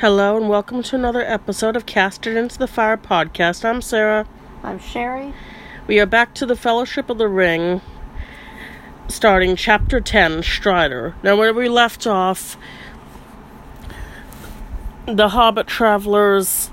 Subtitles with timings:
[0.00, 3.64] Hello and welcome to another episode of Casted Into the Fire podcast.
[3.64, 4.26] I'm Sarah.
[4.62, 5.32] I'm Sherry.
[5.86, 7.80] We are back to the Fellowship of the Ring,
[9.08, 11.14] starting chapter 10 Strider.
[11.22, 12.58] Now, where we left off,
[15.06, 16.70] the Hobbit travelers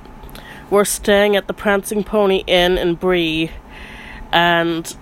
[0.69, 3.51] were staying at the Prancing Pony Inn in Bree,
[4.33, 4.97] and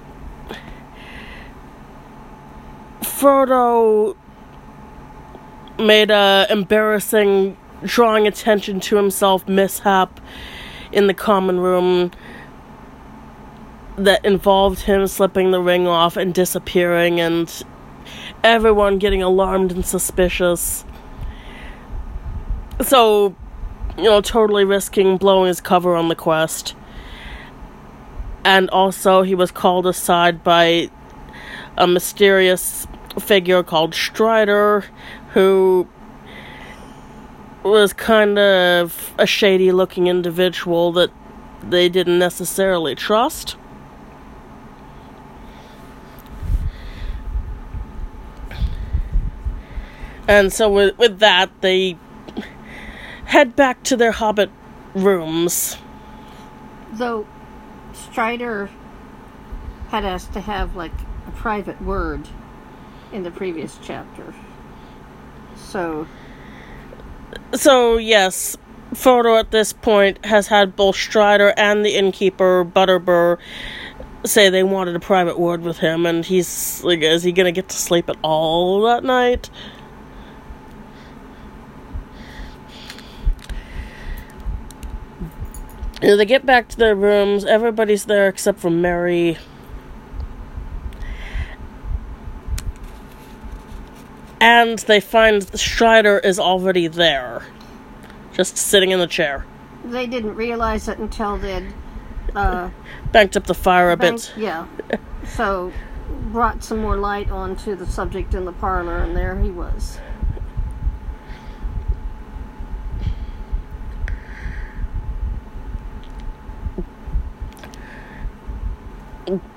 [3.02, 4.16] Frodo
[5.80, 10.20] made a embarrassing drawing attention to himself mishap
[10.92, 12.12] in the common room
[13.98, 17.64] that involved him slipping the ring off and disappearing and
[18.44, 20.86] everyone getting alarmed and suspicious.
[22.82, 23.36] So
[23.98, 26.76] you know totally risking blowing his cover on the quest.
[28.44, 30.90] And also he was called aside by
[31.78, 32.88] a mysterious
[33.20, 34.86] figure called Strider
[35.34, 35.88] who
[37.64, 41.12] was kind of a shady looking individual that
[41.64, 43.56] they didn't necessarily trust.
[50.28, 51.98] And so with, with that, they
[53.26, 54.50] head back to their hobbit
[54.94, 55.78] rooms.
[56.94, 57.28] Though
[57.94, 58.70] Strider
[59.90, 60.94] had asked to have like
[61.28, 62.28] a private word
[63.12, 64.34] in the previous chapter.
[65.56, 66.08] So
[67.54, 68.58] So, yes,
[68.94, 73.40] Frodo at this point has had both Strider and the innkeeper, Butterbur,
[74.26, 77.70] say they wanted a private word with him, and he's like, is he gonna get
[77.70, 79.50] to sleep at all that night?
[86.02, 89.38] They get back to their rooms, everybody's there except for Merry.
[94.42, 97.44] And they find Strider is already there.
[98.34, 99.46] Just sitting in the chair.
[99.86, 101.74] they didn't realize it until they'd
[102.36, 102.70] uh,
[103.12, 104.44] Banked up the fire a banked- bit.
[104.44, 104.66] yeah.
[105.36, 105.72] So
[106.32, 110.00] brought some more light onto the subject in the parlor, and there he was.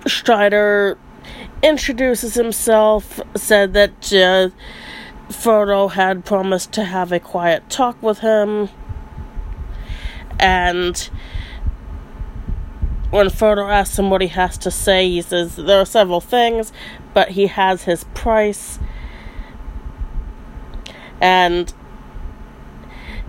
[0.07, 0.99] Strider
[1.63, 4.51] introduces himself, said that uh,
[5.35, 8.71] Frodo had promised to have a quiet talk with him,
[10.41, 11.11] and
[13.11, 16.73] when Frodo asks him what he has to say, he says there are several things,
[17.13, 18.79] but he has his price,
[21.21, 21.73] and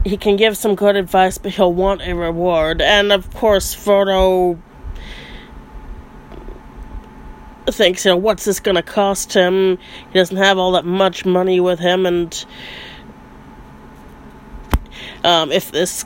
[0.03, 2.81] he can give some good advice, but he'll want a reward.
[2.81, 4.59] And of course, Frodo
[7.69, 9.77] thinks, you know, what's this going to cost him?
[10.11, 12.45] He doesn't have all that much money with him, and
[15.23, 16.05] um, if this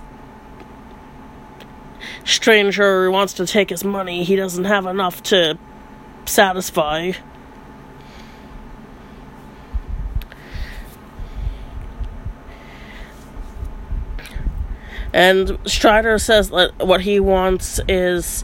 [2.23, 5.57] stranger wants to take his money, he doesn't have enough to
[6.25, 7.11] satisfy.
[15.11, 18.43] And Strider says that what he wants is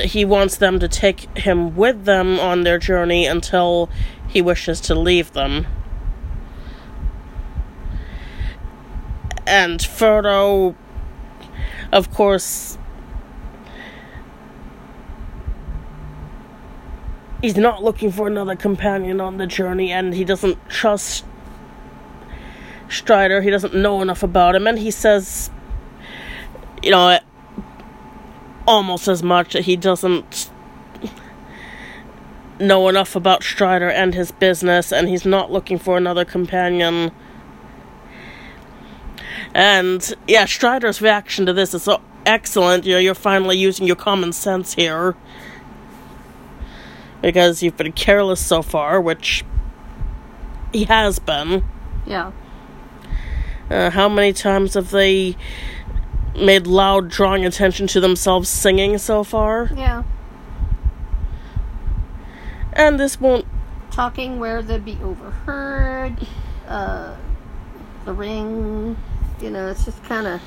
[0.00, 3.90] he wants them to take him with them on their journey until
[4.28, 5.66] he wishes to leave them.
[9.46, 10.74] And Frodo,
[11.92, 12.78] of course,
[17.42, 21.24] he's not looking for another companion on the journey, and he doesn't trust
[22.88, 23.42] Strider.
[23.42, 25.50] He doesn't know enough about him, and he says,
[26.82, 27.18] you know,
[28.66, 30.50] almost as much that he doesn't
[32.58, 37.10] know enough about Strider and his business, and he's not looking for another companion.
[39.54, 42.84] And yeah, Strider's reaction to this is so excellent.
[42.84, 45.14] You know, you're finally using your common sense here.
[47.20, 49.44] Because you've been careless so far, which
[50.72, 51.64] he has been.
[52.06, 52.32] Yeah.
[53.70, 55.36] Uh, how many times have they
[56.34, 59.70] made loud drawing attention to themselves singing so far?
[59.74, 60.04] Yeah.
[62.72, 63.46] And this won't.
[63.90, 66.16] Talking where they'd be overheard.
[66.66, 67.14] Uh,
[68.04, 68.96] the ring.
[69.40, 70.40] You know, it's just kind of.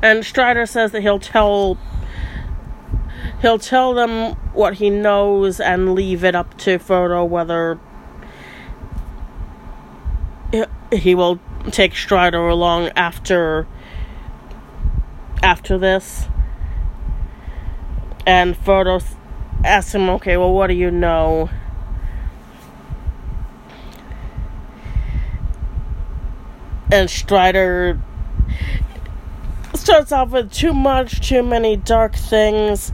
[0.00, 1.76] And Strider says that he'll tell.
[3.40, 7.78] He'll tell them what he knows and leave it up to Frodo whether
[10.92, 11.38] he- will
[11.70, 13.66] take Strider along after
[15.42, 16.26] after this.
[18.26, 19.02] And Frodo
[19.64, 21.48] asks him, okay, well, what do you know?
[26.90, 28.00] And Strider
[29.74, 32.92] starts off with too much, too many dark things.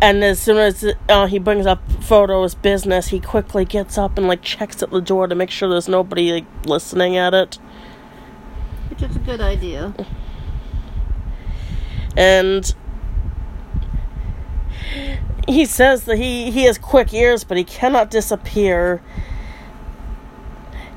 [0.00, 4.28] And as soon as uh, he brings up Frodo's business, he quickly gets up and
[4.28, 7.58] like checks at the door to make sure there's nobody like listening at it.
[8.90, 9.94] Which is a good idea.
[12.16, 12.74] And
[15.48, 19.02] he says that he, he has quick ears, but he cannot disappear.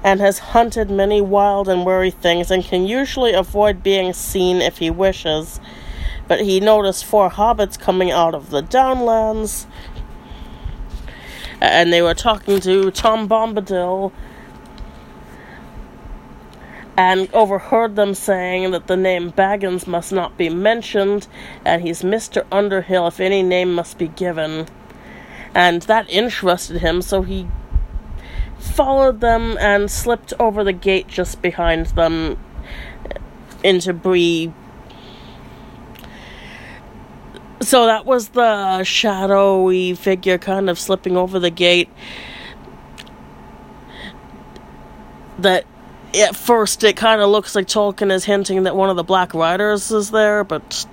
[0.03, 4.77] And has hunted many wild and wary things and can usually avoid being seen if
[4.77, 5.59] he wishes
[6.29, 9.65] but he noticed four hobbits coming out of the downlands.
[11.59, 14.13] And they were talking to Tom Bombadil
[16.95, 21.27] and overheard them saying that the name Baggins must not be mentioned,
[21.65, 22.45] and he's Mr.
[22.51, 24.67] Underhill if any name must be given.
[25.55, 27.47] And that interested him, so he
[28.59, 32.37] followed them and slipped over the gate just behind them
[33.63, 34.53] into Bree
[37.61, 41.89] so that was the shadowy figure kind of slipping over the gate.
[45.39, 45.65] That
[46.13, 49.33] at first it kind of looks like Tolkien is hinting that one of the Black
[49.33, 50.85] Riders is there, but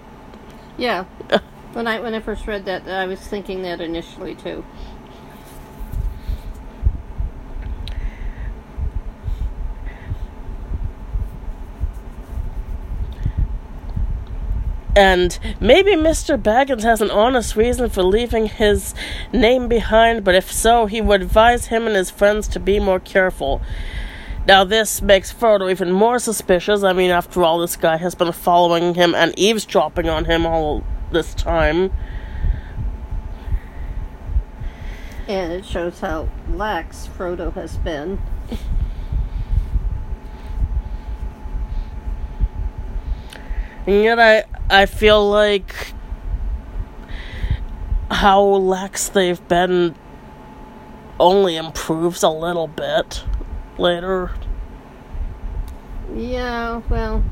[0.76, 1.04] yeah.
[1.72, 4.64] when I when I first read that, I was thinking that initially too.
[14.96, 16.42] And maybe Mr.
[16.42, 18.94] Baggins has an honest reason for leaving his
[19.30, 22.98] name behind, but if so, he would advise him and his friends to be more
[22.98, 23.60] careful.
[24.46, 26.82] Now, this makes Frodo even more suspicious.
[26.82, 30.82] I mean, after all, this guy has been following him and eavesdropping on him all
[31.12, 31.92] this time.
[35.28, 38.18] And it shows how lax Frodo has been.
[43.86, 45.92] And yet, I I feel like
[48.10, 49.94] how lax they've been
[51.18, 53.24] only improves a little bit
[53.78, 54.30] later.
[56.14, 57.22] Yeah, well.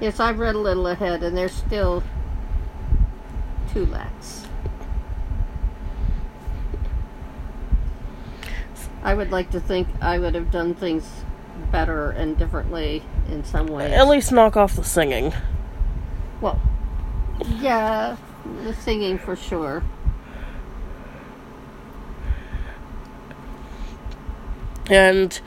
[0.00, 2.02] Yes, I've read a little ahead, and they're still
[3.72, 4.43] too lax.
[9.04, 11.24] I would like to think I would have done things
[11.70, 13.92] better and differently in some ways.
[13.92, 15.34] At least knock off the singing.
[16.40, 16.60] Well,
[17.60, 18.16] yeah,
[18.62, 19.82] the singing for sure.
[24.90, 25.38] And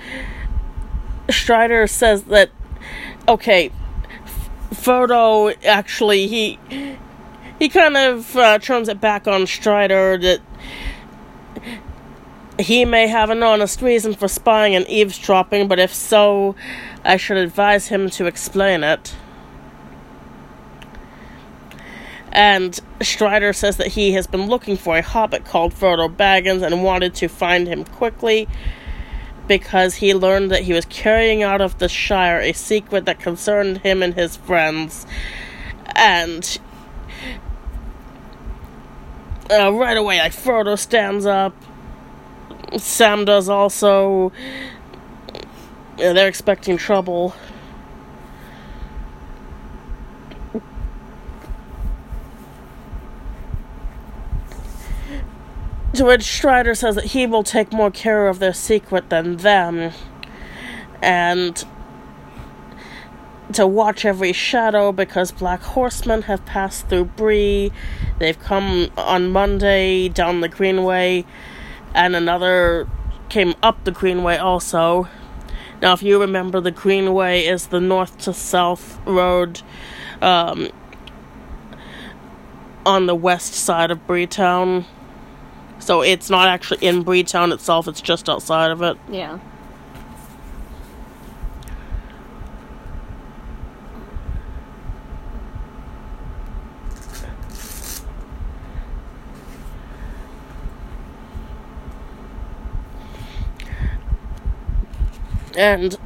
[1.30, 2.51] Strider says that
[3.27, 3.71] okay,
[4.71, 6.59] Frodo actually he
[7.59, 10.42] he kind of uh, turns it back on Strider that
[12.59, 16.56] he may have an honest reason for spying and eavesdropping, but if so,
[17.04, 19.15] I should advise him to explain it.
[22.31, 26.83] And Strider says that he has been looking for a hobbit called Frodo Baggins and
[26.83, 28.48] wanted to find him quickly
[29.48, 33.80] because he learned that he was carrying out of the Shire a secret that concerned
[33.80, 35.06] him and his friends.
[35.95, 36.59] And
[39.49, 41.56] uh, right away, like Frodo stands up
[42.76, 44.31] Sam does also.
[45.97, 47.33] Yeah, they're expecting trouble.
[55.94, 59.92] To which Strider says that he will take more care of their secret than them.
[61.02, 61.64] And
[63.54, 67.71] to watch every shadow because black horsemen have passed through Bree.
[68.19, 71.26] They've come on Monday down the Greenway
[71.97, 72.87] and another
[73.27, 75.09] came up the Greenway also.
[75.81, 79.61] Now, if you remember, the Greenway is the north to south road
[80.21, 80.69] um,
[82.85, 84.85] on the west side of Breetown.
[85.80, 88.97] So it's not actually in Breetown itself, it's just outside of it.
[89.09, 89.39] Yeah.
[105.57, 105.97] And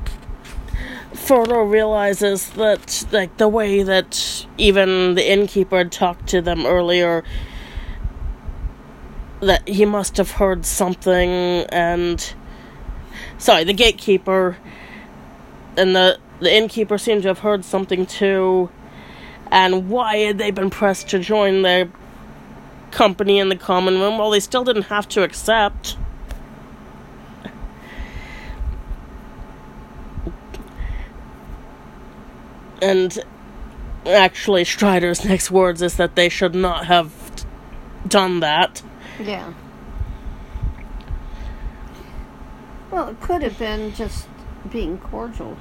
[1.14, 7.24] Frodo realizes that, like, the way that even the innkeeper had talked to them earlier,
[9.42, 11.30] that he must have heard something,
[11.70, 12.34] and
[13.38, 14.58] sorry, the gatekeeper
[15.78, 18.70] and the the innkeeper seem to have heard something too.
[19.52, 21.90] And why had they been pressed to join their
[22.90, 24.18] company in the common room?
[24.18, 25.98] Well, they still didn't have to accept.
[32.82, 33.18] And
[34.06, 37.12] actually, Strider's next words is that they should not have
[38.08, 38.82] done that.
[39.20, 39.54] Yeah.
[42.90, 44.28] Well, it could have been just
[44.72, 45.58] being cordial.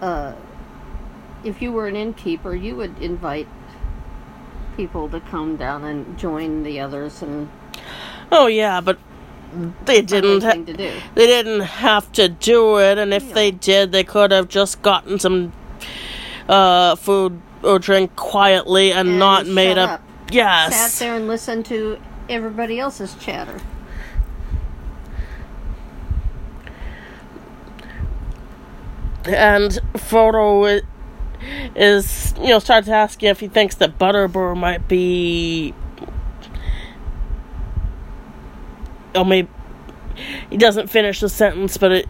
[0.00, 0.34] Uh,
[1.44, 3.46] if you were an innkeeper, you would invite
[4.76, 7.48] people to come down and join the others and
[8.32, 8.98] Oh yeah, but
[9.84, 10.42] they didn't.
[10.42, 10.92] Ha- to do.
[11.14, 13.34] they didn't have to do it, and if Yeah.
[13.34, 15.52] they did, they could have just gotten some
[16.48, 19.90] uh, food or drink quietly and, And not made up.
[19.90, 20.02] up.
[20.30, 20.74] Yes.
[20.74, 21.98] Sat there and listened to
[22.28, 23.60] everybody else's chatter.
[29.26, 30.82] and Frodo
[31.74, 35.74] is, you know, starts asking if he thinks that Butterbur might be.
[39.14, 39.48] Oh, maybe.
[40.50, 42.08] He doesn't finish the sentence, but it.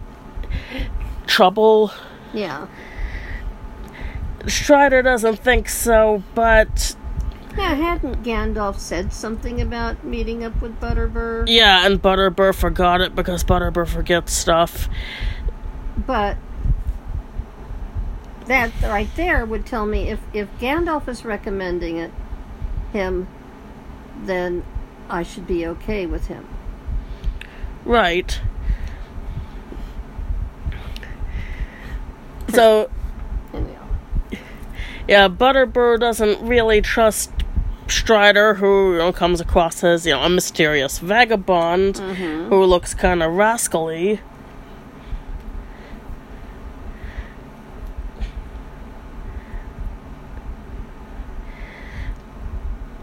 [1.26, 1.90] Trouble.
[2.32, 2.66] Yeah.
[4.46, 6.96] Strider doesn't think so, but.
[7.56, 11.44] Now, hadn't Gandalf said something about meeting up with Butterbur?
[11.48, 14.88] Yeah, and Butterbur forgot it because Butterbur forgets stuff.
[15.96, 16.36] But
[18.46, 22.10] that right there would tell me if if Gandalf is recommending it
[22.92, 23.28] him,
[24.22, 24.64] then
[25.08, 26.46] I should be okay with him.
[27.84, 28.40] Right.
[32.48, 32.90] So.
[35.08, 37.30] Yeah, Butterbur doesn't really trust
[37.86, 42.48] Strider, who you know, comes across as you know a mysterious vagabond mm-hmm.
[42.48, 44.20] who looks kind of rascally.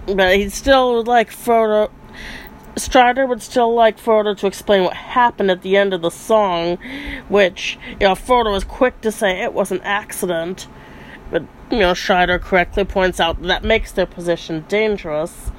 [0.07, 1.91] But he'd still like Frodo.
[2.75, 6.77] Strider would still like Frodo to explain what happened at the end of the song,
[7.29, 10.67] which, you know, Frodo was quick to say it was an accident.
[11.29, 11.95] But, you know,
[12.39, 15.51] correctly points out that, that makes their position dangerous.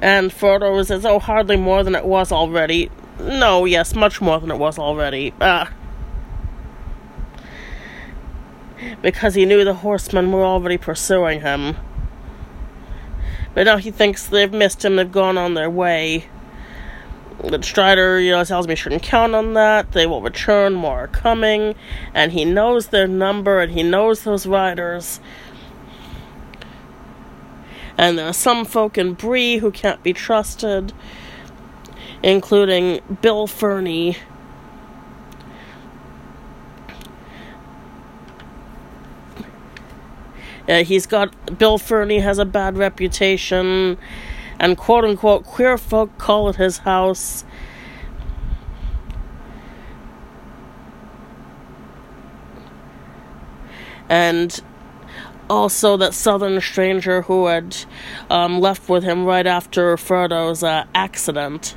[0.00, 2.90] And Frodo says, oh, hardly more than it was already.
[3.18, 5.34] No, yes, much more than it was already.
[5.40, 5.72] Ah.
[9.02, 11.76] Because he knew the horsemen were already pursuing him.
[13.54, 16.28] But now he thinks they've missed him, they've gone on their way.
[17.40, 19.92] But Strider, you know, tells me shouldn't count on that.
[19.92, 21.74] They will return, more are coming.
[22.12, 25.20] And he knows their number and he knows those riders.
[27.96, 30.92] And there are some folk in Bree who can't be trusted,
[32.22, 34.16] including Bill Ferny.
[40.68, 43.96] Uh, he's got Bill Ferny has a bad reputation,
[44.58, 47.44] and quote unquote queer folk call it his house.
[54.08, 54.60] And
[55.50, 57.76] also that southern stranger who had
[58.30, 61.76] um, left with him right after Frodo's uh, accident.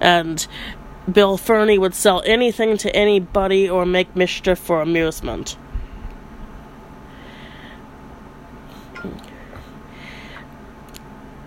[0.00, 0.46] And
[1.10, 5.56] Bill Ferny would sell anything to anybody or make mischief for amusement.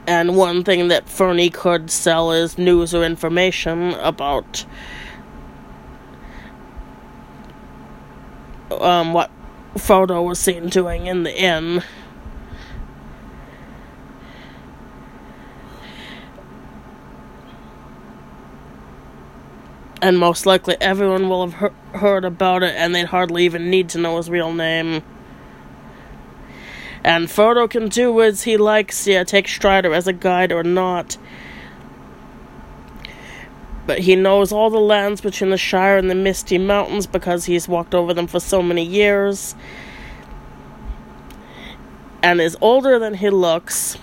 [0.10, 4.66] And one thing that Ferny could sell is news or information about
[8.72, 9.30] um, what
[9.76, 11.84] Frodo was seen doing in the inn.
[20.02, 23.90] and most likely everyone will have he- heard about it and they'd hardly even need
[23.90, 25.04] to know his real name.
[27.04, 31.18] And Frodo can do as he likes, yeah, take Strider as a guide or not.
[33.88, 37.68] But he knows all the lands between the Shire and the Misty Mountains because he's
[37.68, 39.56] walked over them for so many years.
[42.22, 43.98] And is older than he looks.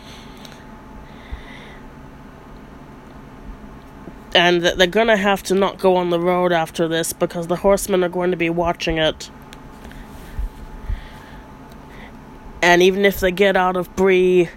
[4.36, 8.04] and they're gonna have to not go on the road after this because the horsemen
[8.04, 9.30] are going to be watching it.
[12.62, 14.48] And even if they get out of Bree,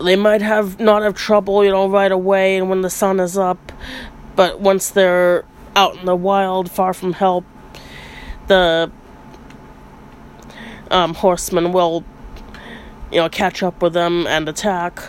[0.00, 3.38] they might have not have trouble, you know, right away and when the sun is
[3.38, 3.72] up.
[4.34, 5.44] But once they're
[5.76, 7.44] out in the wild, far from help,
[8.46, 8.90] the
[10.90, 12.04] um, horsemen will,
[13.10, 15.00] you know, catch up with them and attack.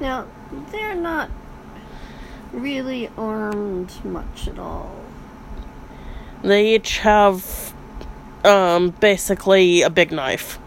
[0.00, 0.26] Now,
[0.70, 1.30] they're not
[2.54, 4.96] really armed much at all.
[6.42, 7.74] They each have
[8.44, 10.58] um, basically a big knife.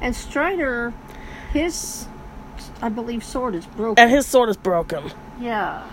[0.00, 0.92] And Strider,
[1.52, 2.06] his,
[2.80, 4.02] I believe, sword is broken.
[4.02, 5.10] And his sword is broken.
[5.40, 5.88] yeah.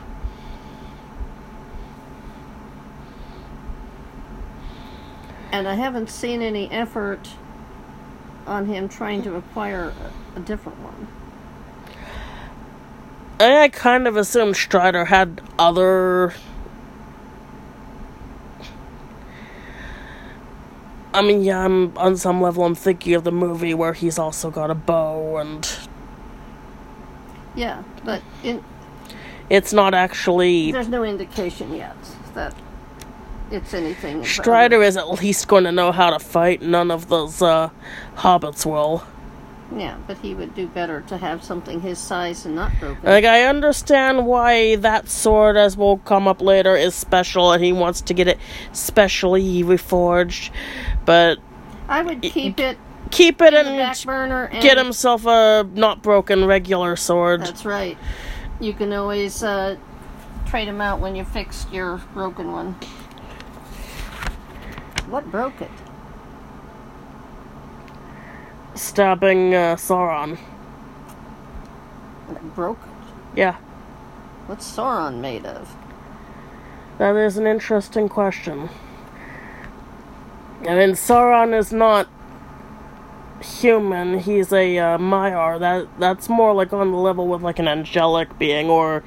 [5.51, 7.29] And I haven't seen any effort
[8.47, 9.93] on him trying to acquire
[10.35, 11.07] a, a different one.
[13.41, 16.33] I kind of assumed Strider had other.
[21.13, 24.49] I mean, yeah, I'm, on some level, I'm thinking of the movie where he's also
[24.49, 25.67] got a bow, and
[27.55, 28.63] Yeah, but in,
[29.49, 30.71] it's not actually.
[30.71, 31.97] there's no indication yet
[32.33, 32.55] that
[33.51, 34.23] it's anything.
[34.23, 36.61] Strider is at least going to know how to fight.
[36.61, 37.69] None of those uh,
[38.15, 39.03] hobbits will.
[39.75, 43.03] Yeah, but he would do better to have something his size and not broken.
[43.03, 47.71] Like, I understand why that sword, as will come up later, is special and he
[47.71, 48.37] wants to get it
[48.73, 50.51] specially reforged.
[51.05, 51.39] But
[51.87, 52.77] I would keep it
[53.11, 57.41] keep it in the back burner and get himself a not broken regular sword.
[57.41, 57.97] That's right.
[58.59, 59.77] You can always uh,
[60.45, 62.73] trade them out when you fix your broken one.
[65.09, 65.71] What broke it?
[68.75, 70.37] Stabbing uh, Sauron.
[72.29, 73.37] It broke it.
[73.37, 73.57] Yeah,
[74.47, 75.75] What's Sauron made of?
[76.97, 78.69] that is an interesting question.
[80.61, 82.09] I mean, Sauron is not
[83.41, 84.19] human.
[84.19, 85.57] He's a uh, Maiar.
[85.59, 89.03] That that's more like on the level with like an angelic being, or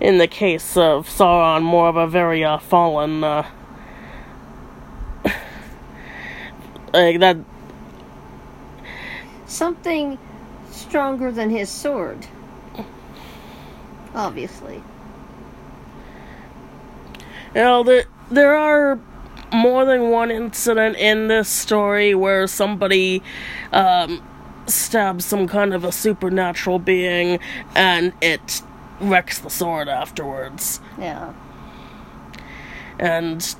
[0.00, 3.22] in the case of Sauron, more of a very uh, fallen.
[3.22, 3.46] Uh,
[6.94, 7.36] like that.
[9.48, 10.18] Something
[10.70, 12.26] stronger than his sword.
[14.14, 14.82] Obviously.
[17.54, 19.00] You know, there there are
[19.52, 23.22] more than one incident in this story where somebody
[23.72, 24.22] um,
[24.66, 27.38] stabs some kind of a supernatural being
[27.74, 28.62] and it
[29.00, 30.80] wrecks the sword afterwards.
[30.98, 31.32] Yeah.
[32.98, 33.56] And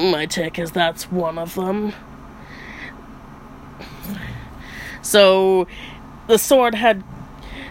[0.00, 1.92] my take is that's one of them.
[5.02, 5.66] So
[6.26, 7.02] the sword had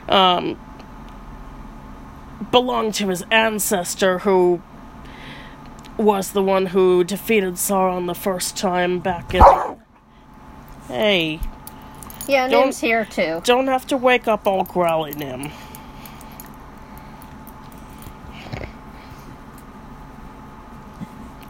[0.07, 0.59] um,
[2.51, 4.61] belonged to his ancestor who
[5.97, 9.43] was the one who defeated Sauron the first time back in
[10.87, 11.39] Hey,
[12.27, 13.41] Yeah, Don't- Nim's here too.
[13.43, 15.51] don't have to wake up all growly, Nim.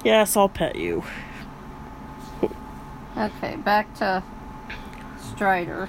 [0.04, 1.04] Yes, I'll pet you.
[3.18, 4.24] Okay, back to
[5.40, 5.88] Strider.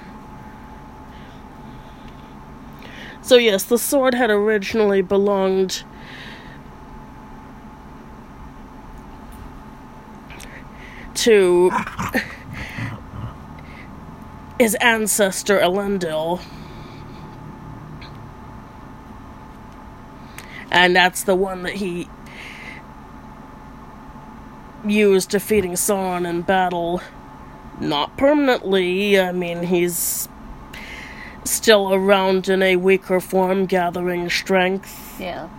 [3.21, 5.83] So yes, the sword had originally belonged
[11.15, 11.69] to
[14.57, 16.41] his ancestor Elendil.
[20.71, 22.07] And that's the one that he
[24.87, 27.01] used defeating Sauron in battle.
[27.79, 30.29] Not permanently, I mean, he's
[31.43, 35.19] still around in a weaker form, gathering strength.
[35.19, 35.49] Yeah.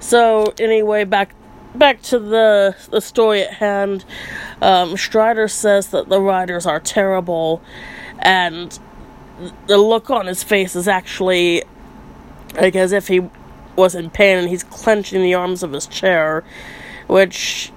[0.00, 1.34] So anyway, back
[1.74, 4.04] back to the the story at hand.
[4.60, 7.62] Um, Strider says that the riders are terrible,
[8.18, 8.78] and
[9.66, 11.64] the look on his face is actually
[12.54, 13.28] like as if he
[13.76, 16.44] was in pain, and he's clenching the arms of his chair,
[17.06, 17.72] which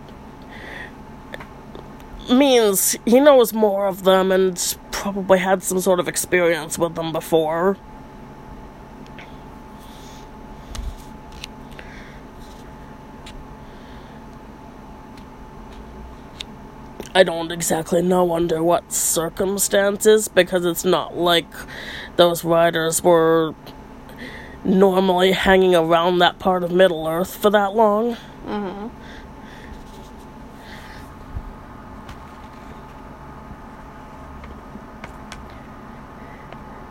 [2.32, 7.12] means he knows more of them and probably had some sort of experience with them
[7.12, 7.78] before.
[17.16, 21.46] I don't exactly know under what circumstances because it's not like
[22.16, 23.54] those riders were
[24.64, 28.16] normally hanging around that part of Middle Earth for that long.
[28.48, 28.88] Mm-hmm.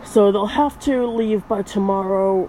[0.04, 2.48] So they'll have to leave by tomorrow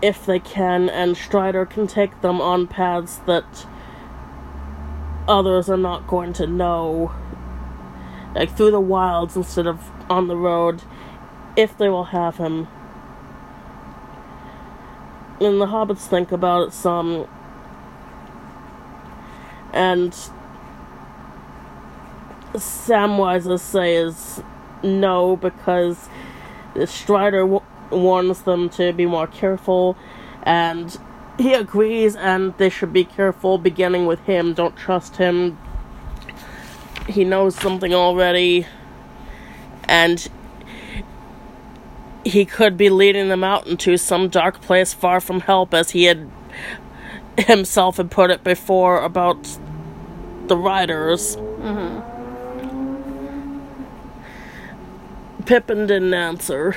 [0.00, 3.66] if they can, and Strider can take them on paths that
[5.28, 7.14] others are not going to know.
[8.34, 10.82] Like through the wilds instead of on the road,
[11.56, 12.68] if they will have him.
[15.40, 17.26] and the hobbits think about it some.
[19.72, 20.12] And
[22.54, 24.42] Samwise says
[24.82, 26.08] no because
[26.86, 29.96] Strider w- warns them to be more careful,
[30.42, 30.98] and
[31.38, 34.54] he agrees, and they should be careful beginning with him.
[34.54, 35.58] Don't trust him.
[37.08, 38.66] He knows something already,
[39.84, 40.28] and
[42.24, 46.04] he could be leading them out into some dark place far from help, as he
[46.04, 46.30] had
[47.38, 49.58] himself had put it before about
[50.46, 51.36] the riders.
[51.36, 52.00] Mm-hmm.
[55.44, 56.74] Pippin didn't answer.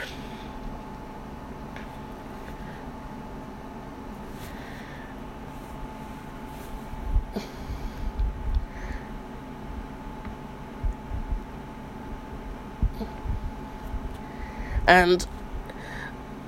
[14.90, 15.28] And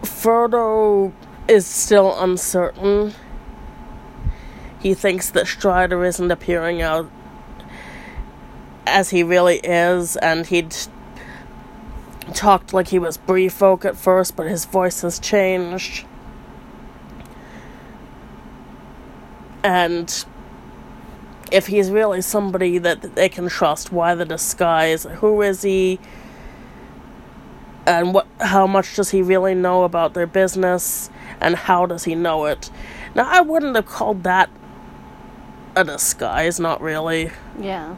[0.01, 1.13] Frodo
[1.47, 3.13] is still uncertain.
[4.79, 7.07] He thinks that Strider isn't appearing out
[8.87, 10.75] as he really is, and he'd
[12.33, 16.05] talked like he was Bree-folk at first, but his voice has changed.
[19.63, 20.25] And
[21.51, 25.03] if he's really somebody that they can trust, why the disguise?
[25.03, 25.99] Who is he?
[27.85, 32.15] And what how much does he really know about their business and how does he
[32.15, 32.69] know it?
[33.15, 34.49] Now I wouldn't have called that
[35.75, 37.31] a disguise, not really.
[37.59, 37.95] Yeah.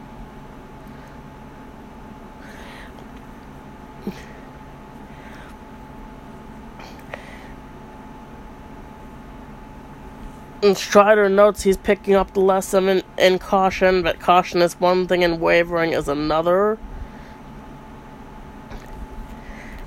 [10.61, 15.07] And Strider notes he's picking up the lesson in, in caution, but caution is one
[15.07, 16.77] thing and wavering is another.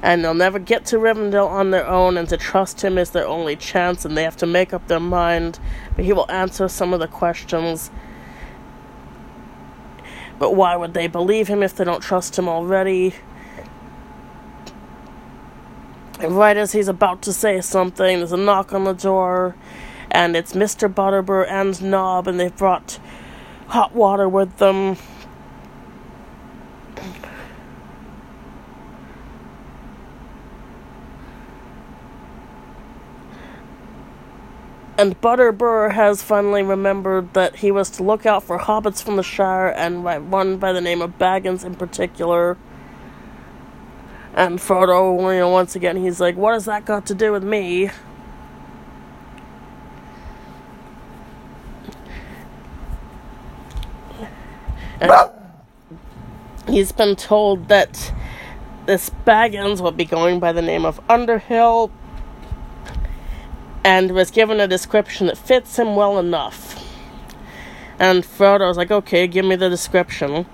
[0.07, 3.27] And they'll never get to Rivendell on their own, and to trust him is their
[3.27, 5.59] only chance, and they have to make up their mind.
[5.97, 7.91] But he will answer some of the questions.
[10.39, 13.15] But why would they believe him if they don't trust him already?
[16.21, 19.57] And right as he's about to say something, there's a knock on the door
[20.11, 20.93] and it's Mr.
[20.93, 22.99] Butterbur and Nob, and they've brought
[23.69, 24.97] hot water with them.
[34.99, 39.23] And Butterbur has finally remembered that he was to look out for hobbits from the
[39.23, 42.57] Shire, and one by the name of Baggins in particular.
[44.35, 47.45] And Frodo, you know, once again, he's like, What has that got to do with
[47.45, 47.91] me?
[56.69, 58.13] He's been told that
[58.87, 61.91] this Baggins will be going by the name of Underhill
[63.87, 66.85] and was given a description that fits him well enough.
[68.01, 70.45] And Frodo was like, okay, give me the description.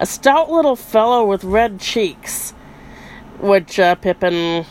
[0.00, 2.52] A stout little fellow with red cheeks,
[3.40, 4.64] which uh, Pippin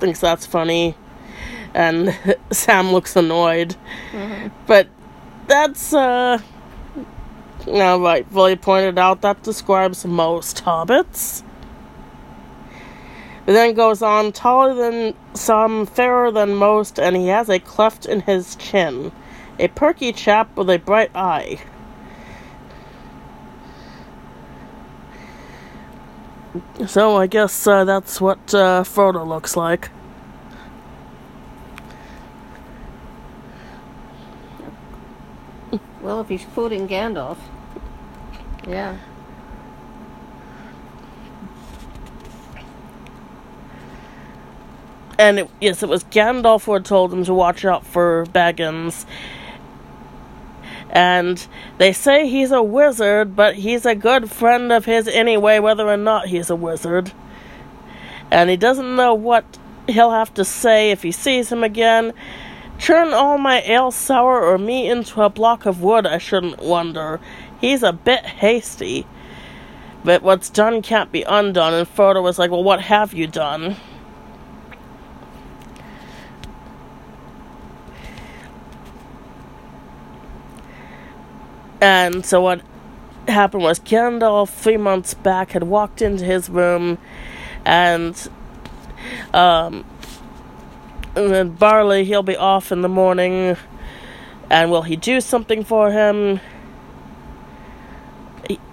[0.00, 0.96] thinks that's funny,
[1.74, 2.18] and
[2.50, 3.76] Sam looks annoyed.
[4.12, 4.48] Mm-hmm.
[4.66, 4.88] But
[5.46, 6.40] that's, uh,
[7.66, 11.42] now, rightfully pointed out, that describes most hobbits.
[13.52, 18.20] Then goes on, taller than some, fairer than most, and he has a cleft in
[18.22, 19.12] his chin.
[19.58, 21.60] A perky chap with a bright eye.
[26.86, 29.90] So I guess uh, that's what uh, Frodo looks like.
[36.00, 37.36] Well, if he's quoting Gandalf.
[38.66, 38.96] Yeah.
[45.22, 49.06] And it, yes, it was Gandalf who had told him to watch out for Baggins.
[50.90, 51.46] And
[51.78, 55.96] they say he's a wizard, but he's a good friend of his anyway, whether or
[55.96, 57.12] not he's a wizard.
[58.32, 59.44] And he doesn't know what
[59.86, 62.14] he'll have to say if he sees him again.
[62.80, 67.20] Turn all my ale sour or me into a block of wood, I shouldn't wonder.
[67.60, 69.06] He's a bit hasty.
[70.02, 73.76] But what's done can't be undone, and Frodo was like, Well, what have you done?
[81.82, 82.60] And so what
[83.26, 86.96] happened was Gandalf, three months back, had walked into his room,
[87.64, 88.16] and
[89.34, 89.84] um,
[91.16, 93.56] and then Barley, he'll be off in the morning,
[94.48, 96.38] and will he do something for him?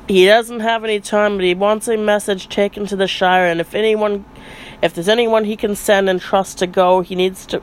[0.10, 3.62] he doesn't have any time, but he wants a message taken to the Shire, and
[3.62, 4.26] if anyone,
[4.82, 7.62] if there's anyone he can send and trust to go, he needs to.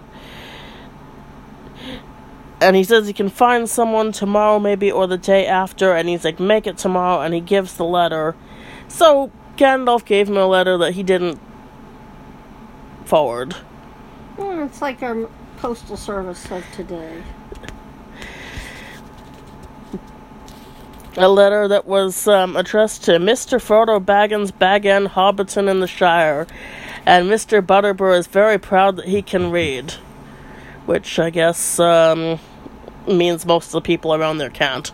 [2.61, 5.93] And he says he can find someone tomorrow, maybe, or the day after.
[5.93, 7.21] And he's like, make it tomorrow.
[7.21, 8.35] And he gives the letter.
[8.89, 11.39] So Gandalf gave him a letter that he didn't
[13.05, 13.57] forward.
[14.37, 17.23] Well, it's like our postal service of today.
[21.19, 23.59] A letter that was um, addressed to Mr.
[23.59, 26.47] Frodo Baggins, Bag End, Hobbiton in the Shire.
[27.07, 27.65] And Mr.
[27.65, 29.95] Butterbur is very proud that he can read.
[30.87, 32.39] Which I guess um,
[33.07, 34.93] means most of the people around there can't.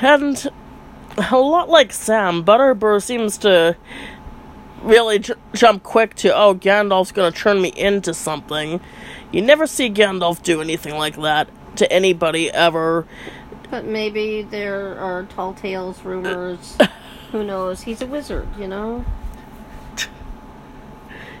[0.00, 0.50] And
[1.32, 3.76] a lot like Sam, Butterbur seems to
[4.82, 8.80] really j- jump quick to, oh, Gandalf's gonna turn me into something.
[9.32, 13.06] You never see Gandalf do anything like that to anybody ever.
[13.70, 16.76] But maybe there are tall tales, rumors.
[17.32, 17.82] Who knows?
[17.82, 19.04] He's a wizard, you know?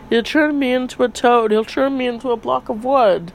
[0.08, 1.50] He'll turn me into a toad.
[1.50, 3.32] He'll turn me into a block of wood.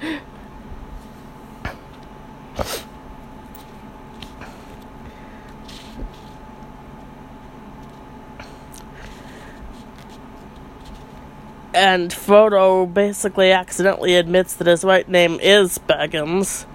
[11.74, 16.66] And Frodo basically accidentally admits that his right name is Baggins.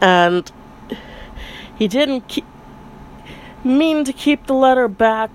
[0.00, 0.50] And
[1.76, 2.38] he didn't
[3.64, 5.30] mean to keep the letter back.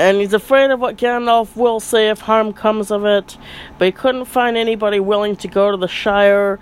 [0.00, 3.36] And he's afraid of what Gandalf will say if harm comes of it.
[3.78, 6.58] But he couldn't find anybody willing to go to the Shire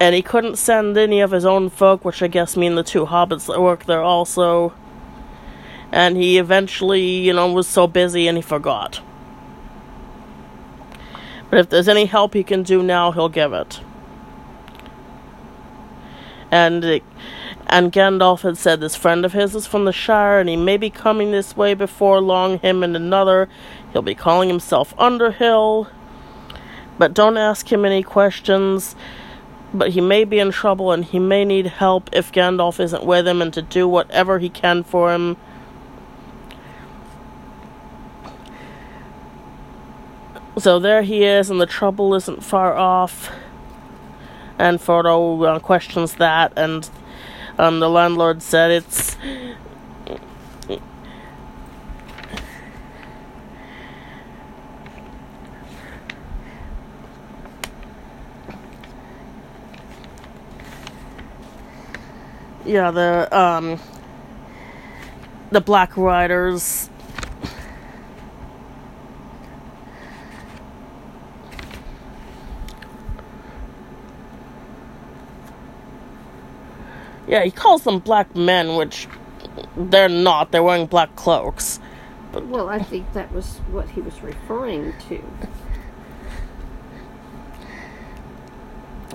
[0.00, 3.04] and he couldn't send any of his own folk, which I guess mean the two
[3.04, 4.72] hobbits that work there also.
[5.92, 9.00] And he eventually, you know, was so busy and he forgot.
[11.50, 13.80] But if there's any help he can do now, he'll give it.
[16.50, 17.02] And it,
[17.66, 20.76] and Gandalf had said this friend of his is from the Shire, and he may
[20.76, 22.58] be coming this way before long.
[22.60, 23.48] Him and another,
[23.92, 25.88] he'll be calling himself Underhill.
[26.98, 28.96] But don't ask him any questions
[29.74, 33.26] but he may be in trouble and he may need help if Gandalf isn't with
[33.26, 35.36] him and to do whatever he can for him.
[40.58, 43.30] So there he is, and the trouble isn't far off.
[44.58, 46.88] And Frodo uh, questions that, and
[47.58, 49.16] um, the landlord said it's.
[62.64, 63.78] Yeah, the um
[65.52, 66.90] the Black Riders
[77.26, 79.08] Yeah, he calls them black men, which
[79.76, 80.52] they're not.
[80.52, 81.80] They're wearing black cloaks.
[82.32, 85.22] But well, I think that was what he was referring to.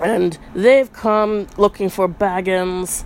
[0.02, 3.04] And they've come looking for Baggins,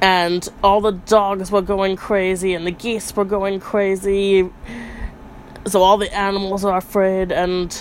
[0.00, 4.50] and all the dogs were going crazy, and the geese were going crazy.
[5.66, 7.80] So all the animals are afraid, and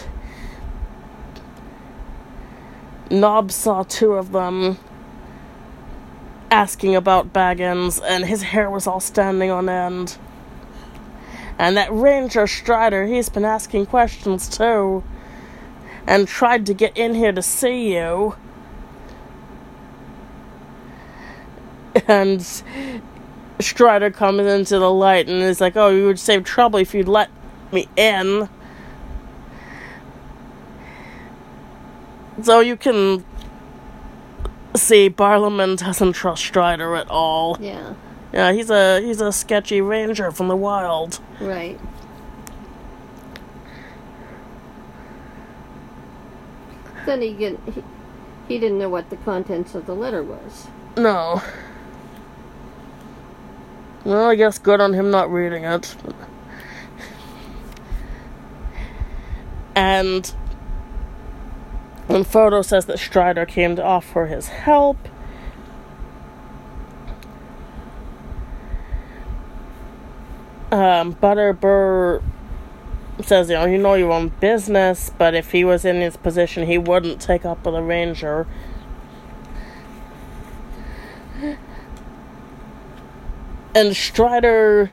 [3.10, 4.78] Nob saw two of them
[6.54, 10.20] asking about Baggins, and his hair was all standing on end.
[11.58, 15.04] And that Ranger Strider, he's been asking questions too,
[16.06, 18.36] and tried to get in here to see you.
[22.08, 22.46] And
[23.60, 27.08] Strider comes into the light and is like, Oh, you would save trouble if you'd
[27.08, 27.30] let
[27.72, 28.50] me in.
[32.42, 33.24] So you can
[34.76, 37.58] see Barliman doesn't trust Strider at all.
[37.60, 37.94] Yeah.
[38.34, 41.20] Yeah, he's a he's a sketchy ranger from the wild.
[41.40, 41.80] Right.
[47.06, 47.84] Then he, get, he
[48.48, 50.68] he didn't know what the contents of the letter was.
[50.98, 51.42] No.
[54.04, 55.96] Well, I guess good on him not reading it.
[59.76, 60.34] And
[62.08, 64.98] when Frodo says that Strider came to offer his help,
[70.72, 72.22] um, Butterbur
[73.22, 76.68] says, you know, you know your own business, but if he was in his position,
[76.68, 78.48] he wouldn't take up with a ranger.
[83.76, 84.92] And Strider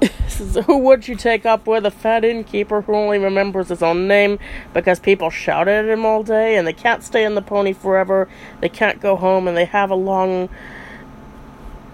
[0.66, 1.86] Who would you take up with?
[1.86, 4.38] A fat innkeeper who only remembers his own name
[4.74, 8.28] because people shouted at him all day and they can't stay in the pony forever.
[8.60, 10.48] They can't go home and they have a long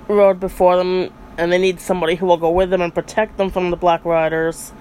[0.08, 3.50] road before them and they need somebody who will go with them and protect them
[3.50, 4.72] from the Black Riders.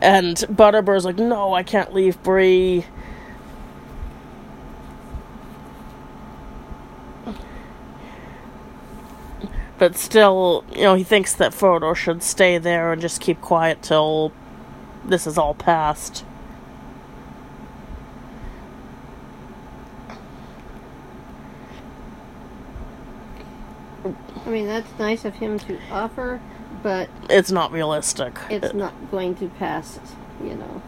[0.00, 2.84] And Butterbur's like, no, I can't leave Bree.
[9.80, 13.80] But still, you know, he thinks that Frodo should stay there and just keep quiet
[13.80, 14.30] till
[15.06, 16.22] this is all past.
[24.04, 26.42] I mean, that's nice of him to offer,
[26.82, 28.38] but It's not realistic.
[28.50, 29.98] it's not going to pass,
[30.42, 30.82] you know.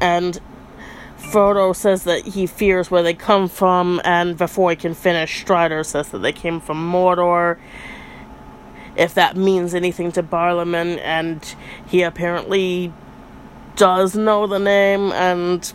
[0.00, 0.40] and
[1.30, 5.82] Frodo says that he fears where they come from, and before he can finish, Strider
[5.82, 7.58] says that they came from Mordor.
[8.96, 11.54] If that means anything to Barliman, and
[11.86, 12.92] he apparently
[13.76, 15.72] does know the name, and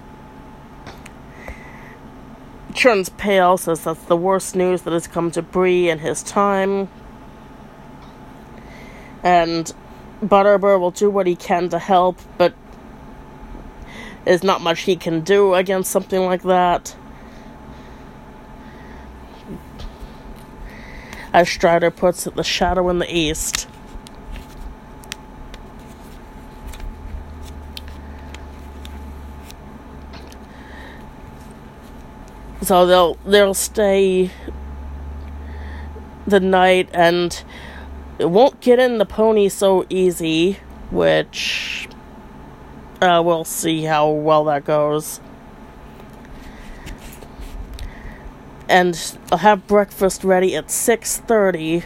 [2.75, 6.89] turns pale, says that's the worst news that has come to Bree in his time.
[9.23, 9.73] And
[10.21, 12.53] Butterbur will do what he can to help, but
[14.27, 16.93] there's not much he can do against something like that.
[21.31, 23.69] As Strider puts it, the shadow in the east.
[32.63, 34.29] So they'll they'll stay
[36.25, 37.41] the night and
[38.19, 40.59] it won't get in the pony so easy,
[40.91, 41.87] which
[43.01, 45.19] uh, we'll see how well that goes.
[48.69, 51.83] And I'll have breakfast ready at 6:30.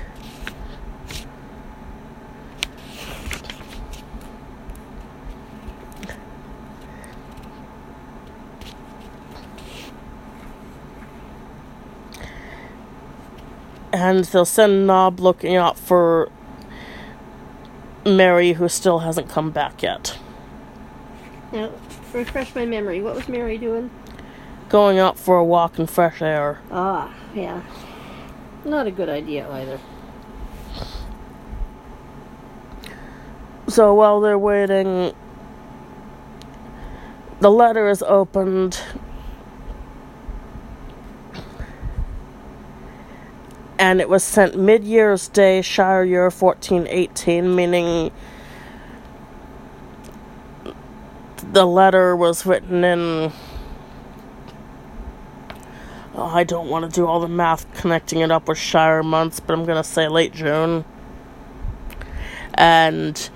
[13.94, 16.30] And they'll send Nob looking out for
[18.06, 20.18] Merry, who still hasn't come back yet.
[21.52, 21.72] Now,
[22.14, 23.02] refresh my memory.
[23.02, 23.90] What was Merry doing?
[24.70, 26.60] Going out for a walk in fresh air.
[26.72, 27.62] Ah, yeah.
[28.64, 29.80] Not a good idea either.
[33.68, 35.14] So while they're waiting,
[37.40, 38.82] the letter is opened.
[43.80, 48.12] And it was sent mid Year's Day, Shire Year 1418, meaning
[51.52, 53.32] the letter was written in.
[56.14, 59.40] Oh, I don't want to do all the math connecting it up with Shire months,
[59.40, 60.86] but I'm going to say late June.
[62.54, 63.30] And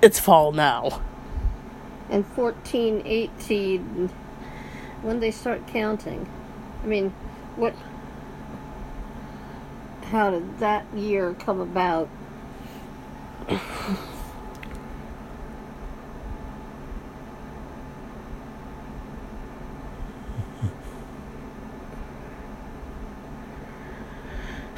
[0.00, 1.00] it's fall now.
[2.10, 4.10] And 1418,
[5.02, 6.28] when they start counting.
[6.82, 7.10] I mean,
[7.56, 7.74] what.
[10.04, 12.08] How did that year come about?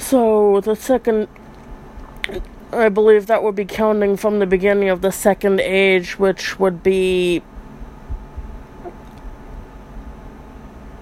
[0.08, 1.26] So the second,
[2.70, 6.84] I believe that would be counting from the beginning of the second age, which would
[6.84, 7.42] be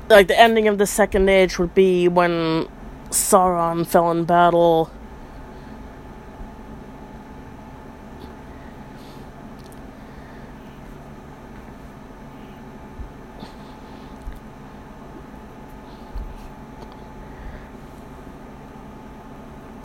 [0.08, 2.66] like the ending of the second age would be when
[3.10, 4.90] Sauron fell in battle.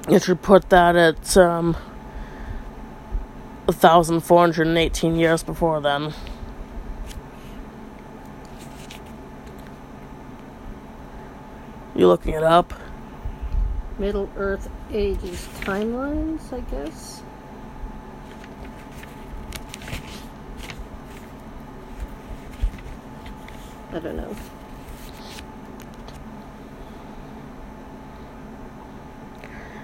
[0.09, 1.75] You should put that at um,
[3.65, 6.15] 1,418 years before then.
[11.93, 12.73] You looking it up?
[13.99, 17.21] Middle Earth Ages timelines, I guess.
[23.91, 24.35] I don't know.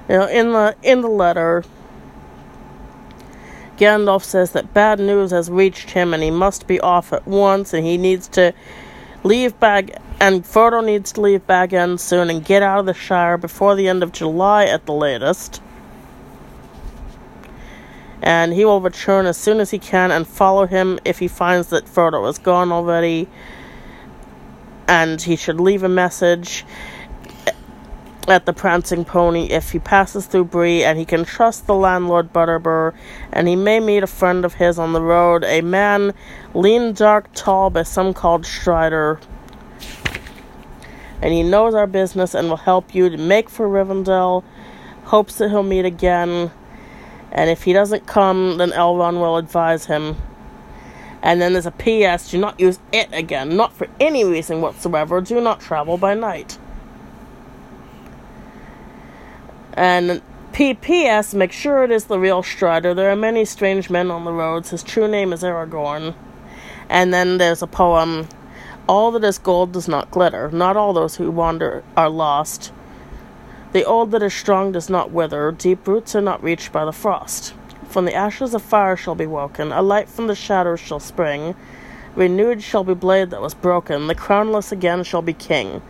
[0.08, 1.64] You know, in the in the letter,
[3.78, 7.74] Gandalf says that bad news has reached him and he must be off at once
[7.74, 8.54] and he needs to
[9.24, 12.94] leave Bag and Frodo needs to leave Bag End soon and get out of the
[12.94, 15.62] Shire before the end of July at the latest.
[18.22, 21.68] And he will return as soon as he can and follow him if he finds
[21.68, 23.28] that Frodo is gone already.
[24.88, 26.64] And he should leave a message
[28.28, 32.34] at the Prancing Pony if he passes through Bree, and he can trust the landlord
[32.34, 32.94] Butterbur,
[33.32, 36.14] and he may meet a friend of his on the road, a man
[36.54, 39.20] lean, dark, tall, by some called Strider.
[41.22, 44.44] and he knows our business and will help you to make for Rivendell.
[45.06, 46.52] Hopes that he'll meet again,
[47.32, 50.18] and if he doesn't come, then Elrond will advise him.
[51.24, 55.22] And then there's a PS do not use it again, not for any reason whatsoever.
[55.22, 56.60] Do not travel by night.
[59.76, 60.22] And
[60.54, 62.94] PPS, make sure it is the real Strider.
[62.94, 64.72] There are many strange men on the roads.
[64.72, 66.16] His true name is Aragorn.
[66.90, 68.28] And then there's a poem
[68.88, 70.52] All that is gold does not glitter.
[70.52, 72.72] Not all those who wander are lost.
[73.74, 75.52] The old that is strong does not wither.
[75.52, 77.54] Deep roots are not reached by the frost.
[77.90, 81.56] From the ashes of fire shall be woken, a light from the shadows shall spring.
[82.16, 85.82] Renewed shall be blade that was broken, the crownless again shall be king.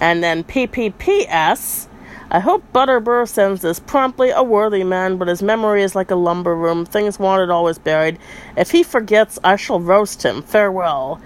[0.00, 1.88] And then PPPS.
[2.30, 6.16] I hope Butterbur sends this promptly, a worthy man, but his memory is like a
[6.16, 8.18] lumber room, things wanted always buried.
[8.56, 10.42] If he forgets, I shall roast him.
[10.42, 11.20] Farewell.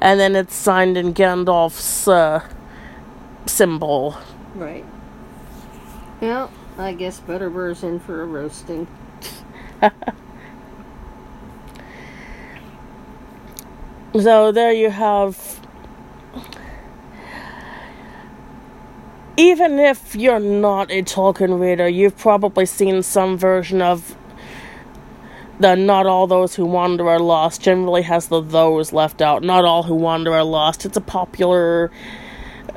[0.00, 2.46] And then it's signed in Gandalf's uh,
[3.46, 4.16] symbol.
[4.54, 4.84] Right.
[6.20, 8.86] Well, I guess Butterbur's in for a roasting.
[14.20, 15.63] so there you have.
[19.36, 24.16] Even if you're not a Tolkien reader, you've probably seen some version of
[25.58, 29.42] the not all those who wander are lost generally has the those left out.
[29.42, 30.84] Not all who wander are lost.
[30.84, 31.90] It's a popular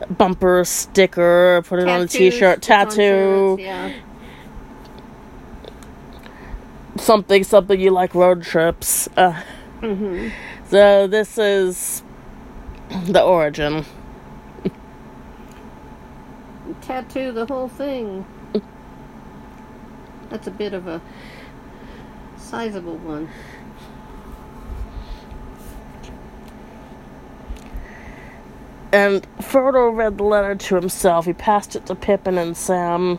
[0.10, 3.58] bumper sticker, put it Tattoos, on a t-shirt, tattoo.
[3.60, 3.94] yeah.
[6.98, 9.08] Something, something you like road trips.
[9.16, 9.42] Uh,
[9.82, 10.30] mm-hmm.
[10.70, 12.04] So this is
[13.06, 13.86] the origin.
[16.88, 18.26] Tattoo the whole thing.
[20.30, 21.02] That's a bit of a
[22.38, 23.28] sizable one.
[28.94, 31.26] And Frodo read the letter to himself.
[31.26, 33.18] He passed it to Pippin and Sam.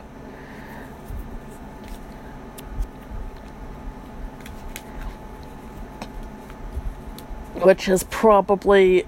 [7.61, 9.05] Which is probably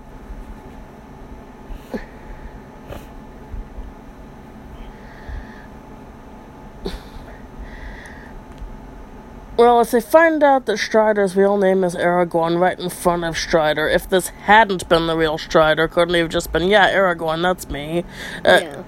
[9.61, 13.37] Well, if they find out that Strider's real name is Aragorn right in front of
[13.37, 17.43] Strider, if this hadn't been the real Strider, couldn't he have just been, yeah, Aragorn,
[17.43, 18.03] that's me?
[18.43, 18.83] Uh, yeah.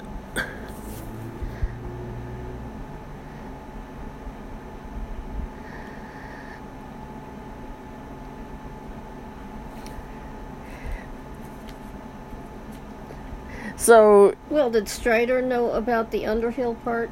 [13.78, 14.34] So.
[14.50, 17.12] Well, did Strider know about the Underhill part?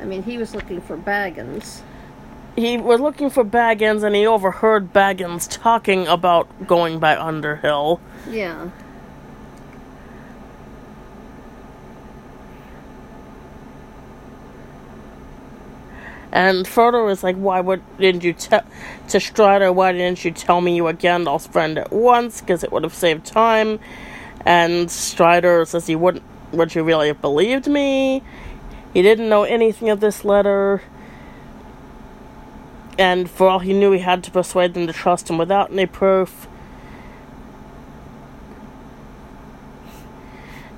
[0.00, 1.80] I mean, he was looking for Baggins.
[2.56, 8.00] He was looking for Baggins, and he overheard Baggins talking about going by Underhill.
[8.28, 8.70] Yeah.
[16.30, 18.62] And Frodo was like, "Why would didn't you tell
[19.08, 19.72] to Strider?
[19.72, 22.40] Why didn't you tell me you were Gandalf's friend at once?
[22.40, 23.78] Because it would have saved time."
[24.44, 26.22] And Strider says, "He wouldn't.
[26.52, 28.22] Would you really have believed me?"
[28.92, 30.82] He didn't know anything of this letter,
[32.98, 35.86] and for all he knew, he had to persuade them to trust him without any
[35.86, 36.48] proof.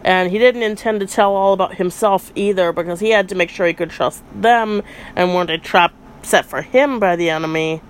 [0.05, 3.49] And he didn't intend to tell all about himself either, because he had to make
[3.51, 4.83] sure he could trust them
[5.15, 7.81] and weren't a trap set for him by the enemy.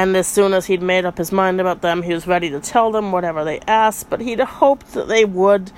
[0.00, 2.58] And as soon as he'd made up his mind about them, he was ready to
[2.58, 5.72] tell them whatever they asked, but he'd hoped that they would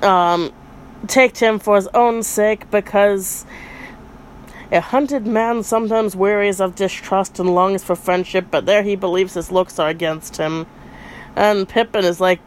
[0.00, 0.54] um,
[1.06, 3.44] take him for his own sake because
[4.72, 9.34] a hunted man sometimes wearies of distrust and longs for friendship, but there he believes
[9.34, 10.64] his looks are against him.
[11.36, 12.40] And Pippin is like,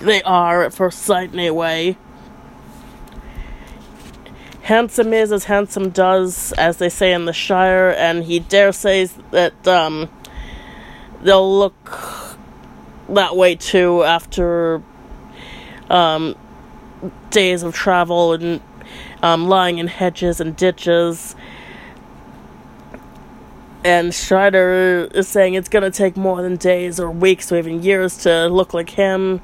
[0.00, 1.96] they are at first sight, anyway.
[4.64, 9.12] Handsome is as handsome does, as they say in the Shire, and he dare says
[9.30, 10.08] that um,
[11.20, 11.74] they'll look
[13.10, 14.80] that way too after
[15.90, 16.34] um,
[17.28, 18.62] days of travel and
[19.22, 21.36] um, lying in hedges and ditches.
[23.84, 28.16] And Strider is saying it's gonna take more than days or weeks or even years
[28.22, 29.42] to look like him.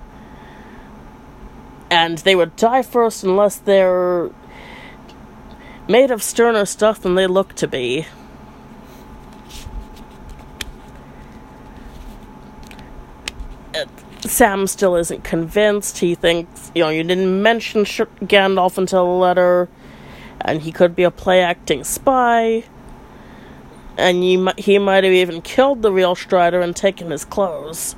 [1.90, 4.30] And they would die first unless they're
[5.90, 8.06] made of sterner stuff than they look to be.
[14.20, 15.98] Sam still isn't convinced.
[15.98, 19.68] He thinks, you know, you didn't mention Sh- Gandalf until the letter,
[20.40, 22.64] and he could be a play acting spy.
[23.96, 27.96] And you, he might have even killed the real Strider and taken his clothes.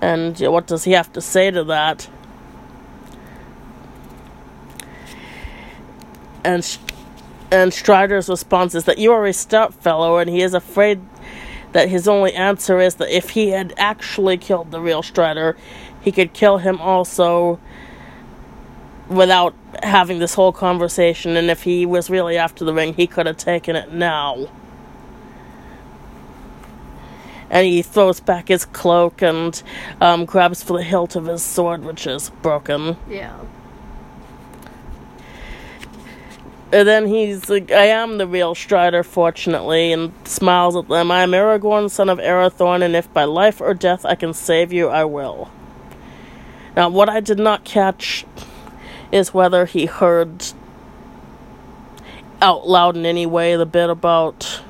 [0.00, 2.08] And you know, what does he have to say to that?
[6.44, 6.78] And
[7.52, 11.00] and Strider's response is that you are a stout fellow, and he is afraid
[11.72, 15.56] that his only answer is that if he had actually killed the real Strider,
[16.00, 17.58] he could kill him also
[19.08, 23.26] without having this whole conversation, and if he was really after the ring, he could
[23.26, 24.48] have taken it now.
[27.50, 29.60] And he throws back his cloak and
[30.00, 32.96] um, grabs for the hilt of his sword, which is broken.
[33.08, 33.36] Yeah.
[36.72, 41.10] And then he's like, I am the real Strider, fortunately, and smiles at them.
[41.10, 44.72] I am Aragorn, son of Arathorn, and if by life or death I can save
[44.72, 45.50] you, I will.
[46.76, 48.24] Now, what I did not catch
[49.10, 50.44] is whether he heard
[52.40, 54.62] out loud in any way the bit about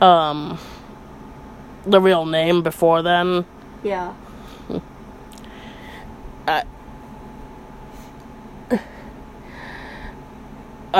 [0.00, 0.58] um
[1.86, 3.44] the real name before then.
[3.82, 4.14] Yeah.
[6.46, 6.64] I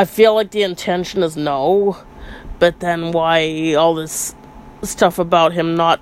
[0.05, 1.99] feel like the intention is no,
[2.59, 4.34] but then why all this
[4.82, 6.01] stuff about him not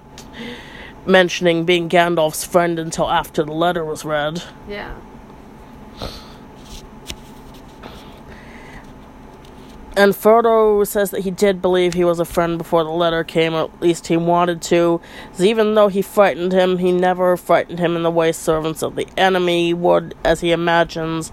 [1.06, 4.42] mentioning being Gandalf's friend until after the letter was read?
[4.68, 4.94] Yeah.
[9.96, 13.54] And Frodo says that he did believe he was a friend before the letter came,
[13.54, 15.00] or at least he wanted to.
[15.38, 19.08] even though he frightened him, he never frightened him in the way servants of the
[19.16, 21.32] enemy would, as he imagines.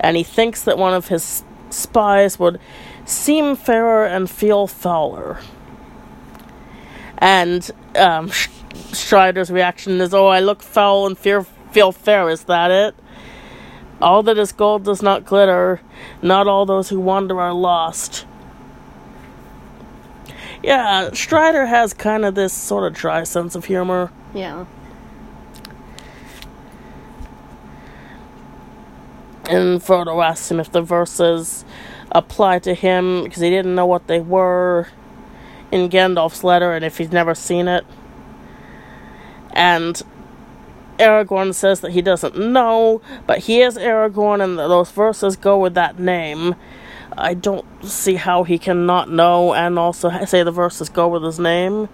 [0.00, 2.60] And he thinks that one of his spies would
[3.04, 5.38] seem fairer and feel fouler.
[7.18, 8.30] And um,
[8.92, 11.42] Strider's reaction is, "Oh, I look foul and fear
[11.72, 12.28] feel fair.
[12.28, 12.94] Is that it?"
[14.00, 15.80] All that is gold does not glitter.
[16.22, 18.24] Not all those who wander are lost.
[20.62, 24.10] Yeah, Strider has kind of this sort of dry sense of humor.
[24.34, 24.66] Yeah.
[29.50, 31.64] And Frodo asks him if the verses
[32.12, 34.86] apply to him because he didn't know what they were
[35.72, 37.84] in Gandalf's letter and if he's never seen it.
[39.52, 40.00] And
[41.00, 45.74] Aragorn says that he doesn't know, but he is Aragorn and those verses go with
[45.74, 46.54] that name.
[47.18, 51.24] I don't see how he can not know and also say the verses go with
[51.24, 51.88] his name.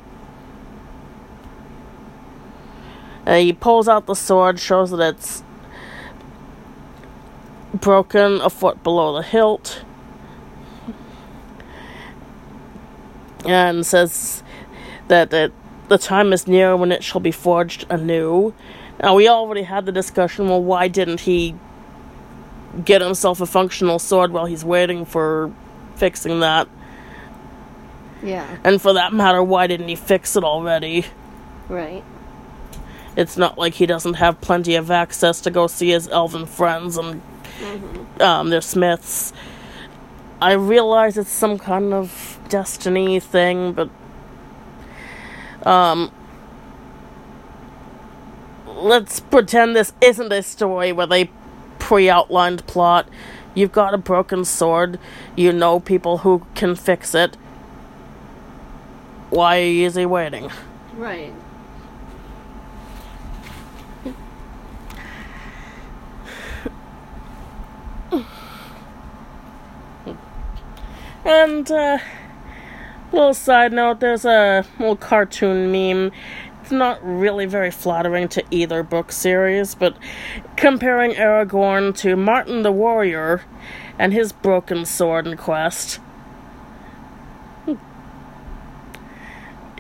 [3.24, 5.42] And he pulls out the sword, shows that it's
[7.74, 9.84] broken a foot below the hilt,
[13.44, 14.42] and says
[15.08, 15.52] that it,
[15.88, 18.54] the time is near when it shall be forged anew.
[19.00, 21.54] Now, we already had the discussion well, why didn't he
[22.84, 25.52] get himself a functional sword while he's waiting for
[25.96, 26.68] fixing that?
[28.22, 28.58] Yeah.
[28.64, 31.06] And for that matter, why didn't he fix it already?
[31.68, 32.02] Right.
[33.16, 36.96] It's not like he doesn't have plenty of access to go see his elven friends
[36.96, 37.22] and
[38.20, 39.32] um, their smiths.
[40.40, 43.88] I realize it's some kind of destiny thing, but
[45.64, 46.12] um,
[48.66, 51.30] let's pretend this isn't a story with a
[51.78, 53.08] pre-outlined plot.
[53.54, 54.98] You've got a broken sword.
[55.34, 57.36] You know people who can fix it.
[59.30, 60.50] Why is he waiting?
[60.94, 61.32] Right.
[71.26, 71.98] And, uh,
[73.10, 76.12] little side note, there's a little cartoon meme.
[76.62, 79.96] It's not really very flattering to either book series, but
[80.56, 83.42] comparing Aragorn to Martin the Warrior
[83.98, 85.98] and his broken sword and quest.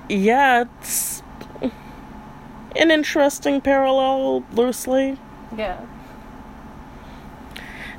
[0.08, 1.22] Yeah, it's
[1.62, 5.16] an interesting parallel, loosely.
[5.56, 5.80] Yeah.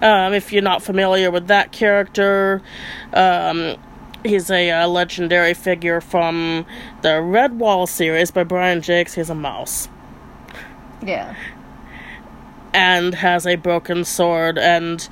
[0.02, 2.62] Um, if you're not familiar with that character,
[3.14, 3.76] um,
[4.24, 6.66] he's a uh, legendary figure from
[7.02, 9.14] the Redwall series by Brian Jacques.
[9.14, 9.89] He's a mouse
[11.02, 11.36] Yeah.
[12.74, 15.08] and has a broken sword and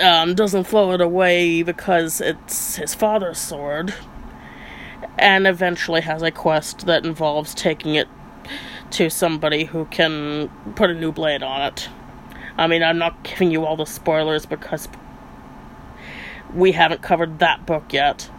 [0.00, 3.92] um, doesn't throw it away because it's his father's sword.
[5.18, 8.06] And eventually has a quest that involves taking it
[8.90, 11.88] to somebody who can put a new blade on it.
[12.58, 14.88] I mean, I'm not giving you all the spoilers because
[16.54, 18.30] we haven't covered that book yet.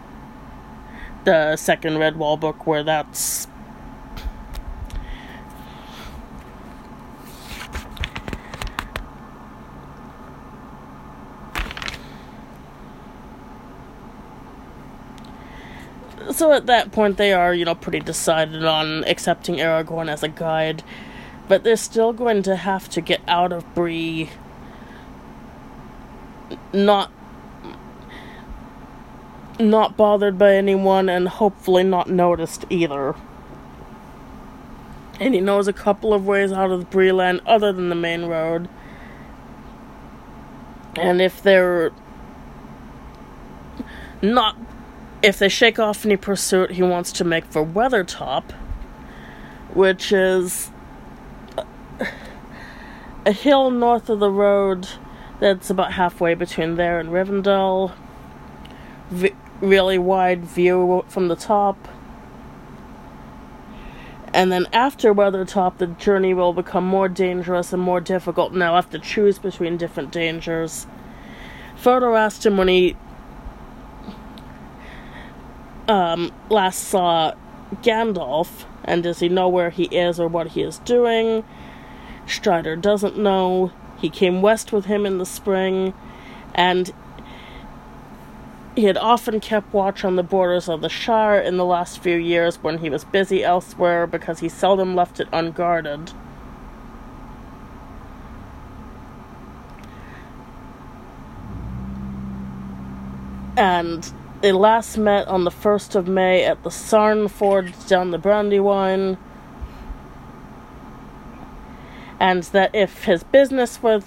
[1.24, 3.46] The second Redwall book, where that's.
[16.32, 20.28] So at that point, they are, you know, pretty decided on accepting Aragorn as a
[20.28, 20.82] guide
[21.48, 24.30] but they're still going to have to get out of Bree.
[26.72, 27.10] Not
[29.58, 33.16] not bothered by anyone and hopefully not noticed either.
[35.18, 38.68] And he knows a couple of ways out of Breeland other than the main road.
[40.94, 41.90] And if they're
[44.22, 44.56] not
[45.22, 48.52] if they shake off any pursuit, he wants to make for Weathertop,
[49.74, 50.70] which is
[53.26, 54.88] a hill north of the road
[55.40, 57.92] that's about halfway between there and Rivendell.
[59.10, 61.88] V- really wide view from the top.
[64.32, 68.74] And then after Weathertop, the journey will become more dangerous and more difficult, and they'll
[68.74, 70.86] have to choose between different dangers.
[71.76, 72.96] Frodo asked him when he
[75.88, 77.32] um, last saw
[77.76, 81.44] Gandalf, and does he know where he is or what he is doing?
[82.28, 83.72] Strider doesn't know.
[83.98, 85.94] He came west with him in the spring,
[86.54, 86.92] and
[88.76, 92.16] he had often kept watch on the borders of the Shire in the last few
[92.16, 96.12] years when he was busy elsewhere because he seldom left it unguarded.
[103.56, 107.26] And they last met on the 1st of May at the Sarn
[107.88, 109.18] down the Brandywine.
[112.20, 114.04] And that if his business with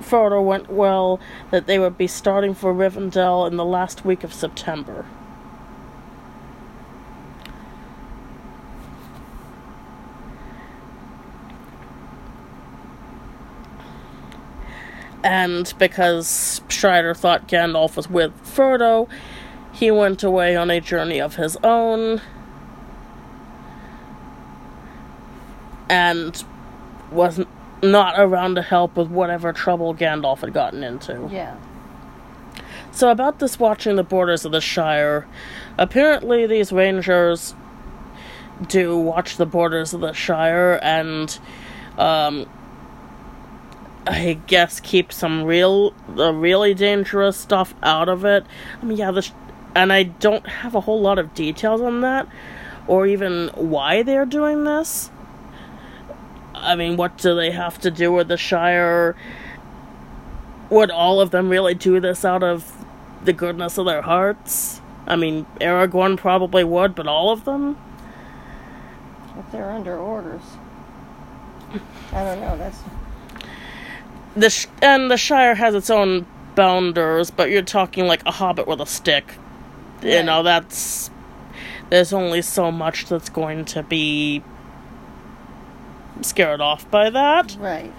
[0.00, 4.32] Frodo went well, that they would be starting for Rivendell in the last week of
[4.32, 5.06] September.
[15.24, 16.26] And because
[16.68, 19.08] Strider thought Gandalf was with Frodo,
[19.72, 22.20] he went away on a journey of his own
[25.88, 26.44] and
[27.12, 27.40] was
[27.82, 31.28] not around to help with whatever trouble Gandalf had gotten into.
[31.30, 31.56] Yeah.
[32.90, 35.26] So, about this watching the borders of the Shire,
[35.78, 37.54] apparently these rangers
[38.68, 41.38] do watch the borders of the Shire and,
[41.98, 42.46] um,
[44.06, 48.44] I guess keep some real, the really dangerous stuff out of it.
[48.80, 49.28] I mean, yeah, the,
[49.74, 52.28] and I don't have a whole lot of details on that,
[52.86, 55.10] or even why they're doing this.
[56.62, 59.16] I mean, what do they have to do with the Shire?
[60.70, 62.72] Would all of them really do this out of
[63.24, 64.80] the goodness of their hearts?
[65.06, 67.76] I mean, Aragorn probably would, but all of them?
[69.36, 70.42] If they're under orders.
[72.12, 72.78] I don't know, that's.
[74.36, 78.68] The sh- and the Shire has its own bounders, but you're talking like a hobbit
[78.68, 79.34] with a stick.
[80.02, 81.10] You know, that's.
[81.90, 84.42] There's only so much that's going to be
[86.20, 87.56] scared off by that.
[87.58, 87.92] Right.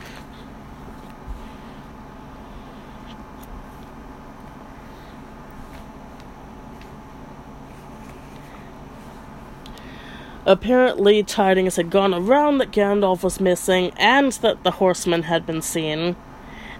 [10.46, 15.62] Apparently, tidings had gone around that Gandalf was missing and that the horsemen had been
[15.62, 16.18] seen.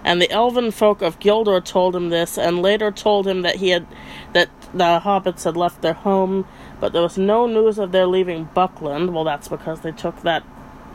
[0.04, 3.70] And the elven folk of Gildor told him this, and later told him that he
[3.70, 3.86] had
[4.34, 6.46] that the hobbits had left their home,
[6.78, 9.14] but there was no news of their leaving Buckland.
[9.14, 10.44] Well, that's because they took that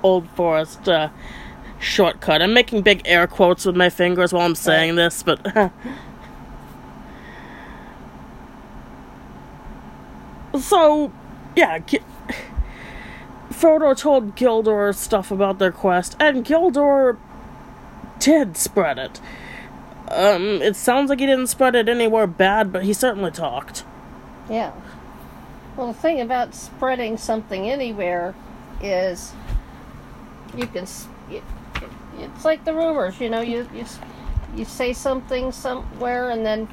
[0.03, 1.09] old forest uh,
[1.79, 2.41] shortcut.
[2.41, 5.71] I'm making big air quotes with my fingers while I'm saying this, but
[10.59, 11.11] so
[11.55, 11.79] yeah.
[11.79, 11.99] G-
[13.51, 17.17] Frodo told Gildor stuff about their quest, and Gildor
[18.19, 19.19] did spread it.
[20.07, 23.83] Um, it sounds like he didn't spread it anywhere bad, but he certainly talked.
[24.49, 24.71] Yeah.
[25.75, 28.33] Well, the thing about spreading something anywhere
[28.81, 29.33] is
[30.55, 30.83] you can.
[31.29, 31.43] It,
[31.81, 31.89] it,
[32.19, 33.41] it's like the rumors, you know.
[33.41, 33.85] You you
[34.55, 36.67] you say something somewhere, and then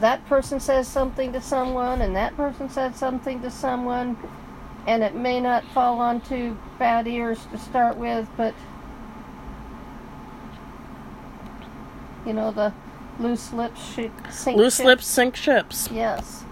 [0.00, 4.16] that person says something to someone, and that person says something to someone,
[4.86, 8.54] and it may not fall onto bad ears to start with, but
[12.26, 12.72] you know the
[13.18, 13.80] loose lips
[14.30, 14.56] sink.
[14.56, 14.86] Loose ships.
[14.86, 15.88] lips sink ships.
[15.92, 16.44] Yes.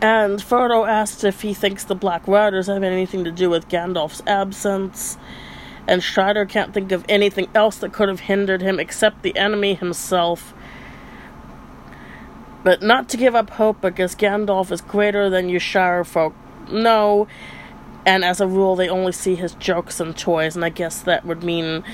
[0.00, 4.22] And Frodo asked if he thinks the Black Riders have anything to do with Gandalf's
[4.26, 5.16] absence.
[5.88, 9.74] And Strider can't think of anything else that could have hindered him except the enemy
[9.74, 10.52] himself.
[12.64, 16.34] But not to give up hope because Gandalf is greater than you Shire folk
[16.68, 17.28] know.
[18.04, 21.24] And as a rule, they only see his jokes and toys, and I guess that
[21.24, 21.84] would mean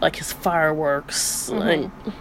[0.00, 1.50] like his fireworks.
[1.50, 1.58] Mm-hmm.
[1.58, 2.14] Like,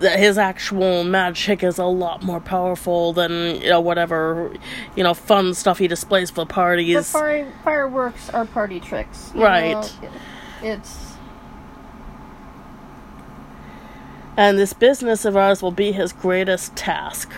[0.00, 4.54] that his actual magic is a lot more powerful than you know whatever
[4.94, 6.96] you know fun stuff he displays for parties.
[6.96, 9.32] The fire, fireworks are party tricks.
[9.34, 9.72] Right.
[9.72, 10.10] know,
[10.62, 11.08] it's
[14.38, 17.32] and this business of ours will be his greatest task.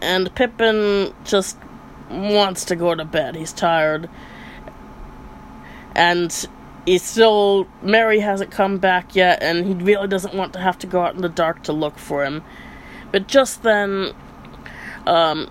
[0.00, 1.58] And Pippin just
[2.08, 3.34] wants to go to bed.
[3.34, 4.08] He's tired.
[5.96, 6.48] And
[6.88, 7.66] he's still.
[7.82, 11.14] Merry hasn't come back yet, and he really doesn't want to have to go out
[11.14, 12.42] in the dark to look for him.
[13.12, 14.12] But just then,
[15.06, 15.50] um,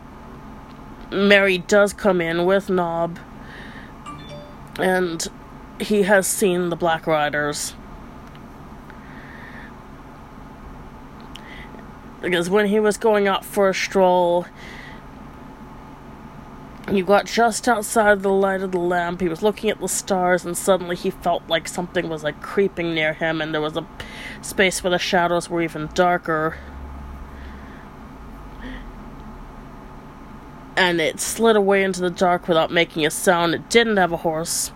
[1.12, 3.20] Merry does come in with Nob,
[4.80, 5.28] and
[5.80, 7.74] he has seen the Black Riders.
[12.22, 14.46] because when he was going out for a stroll,
[16.90, 19.20] he got just outside the light of the lamp.
[19.20, 22.96] He was looking at the stars, and suddenly he felt like something was like creeping
[22.96, 23.86] near him, and there was a
[24.42, 26.58] space where the shadows were even darker.
[30.78, 33.54] And it slid away into the dark without making a sound.
[33.54, 34.72] It didn't have a horse.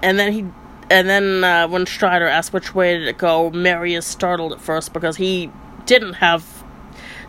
[0.00, 0.46] And then he
[0.90, 4.60] and then uh, when Strider asked which way did it go, Merry is startled at
[4.60, 5.50] first because he
[5.86, 6.42] didn't have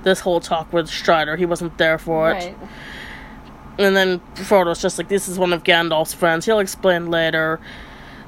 [0.04, 1.36] this whole talk with Strider.
[1.36, 2.34] He wasn't there for it.
[2.34, 2.58] right.
[3.80, 6.45] And then Frodo's just like, this is one of Gandalf's friends.
[6.45, 7.60] He'll explain later.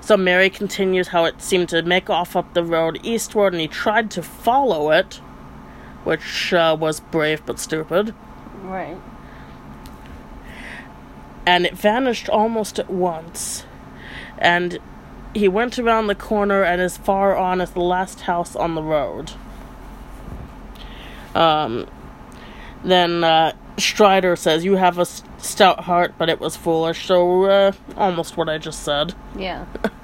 [0.01, 3.67] So Merry continues how it seemed to make off up the road eastward, and he
[3.67, 5.15] tried to follow it,
[6.03, 8.13] which uh, was brave but stupid.
[8.63, 8.97] Right.
[11.45, 13.65] and it vanished almost at once.
[14.39, 14.80] And
[15.36, 18.82] he went around the corner and as far on as the last house on the
[18.82, 19.34] road.
[21.36, 21.88] Um,
[22.83, 27.71] then uh, Strider says, "You have a stout heart, but it was foolish." So uh,
[27.95, 29.13] almost what I just said.
[29.38, 29.65] Yeah.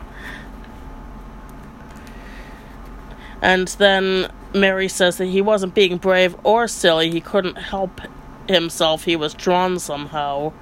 [3.41, 7.09] And then Merry says that he wasn't being brave or silly.
[7.09, 7.99] He couldn't help
[8.47, 9.05] himself.
[9.05, 10.53] He was drawn somehow.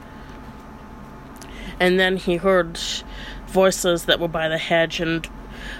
[1.79, 2.79] And then he heard
[3.47, 5.27] voices that were by the hedge, and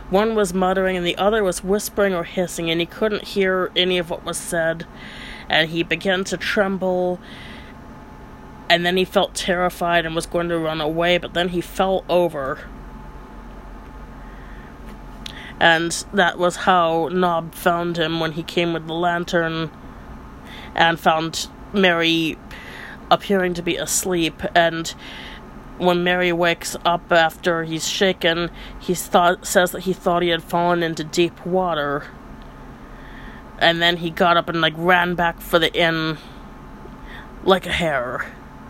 [0.10, 3.98] one was muttering, and the other was whispering or hissing, and he couldn't hear any
[3.98, 4.86] of what was said.
[5.48, 7.20] And he began to tremble.
[8.70, 12.06] And then he felt terrified and was going to run away, but then he fell
[12.08, 12.68] over.
[15.60, 19.72] And that was how Nob found him when he came with the lantern
[20.76, 22.38] and found Merry
[23.12, 24.42] appearing to be asleep.
[24.56, 24.94] And
[25.80, 30.44] when Merry wakes up after he's shaken, he thought says that he thought he had
[30.44, 32.06] fallen into deep water.
[33.58, 36.18] And then he got up and like ran back for the inn
[37.44, 38.26] like a hare,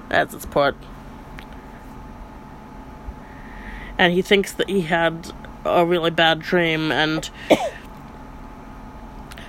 [0.10, 0.76] as it's put.
[3.98, 5.32] And he thinks that he had
[5.66, 7.30] a really bad dream and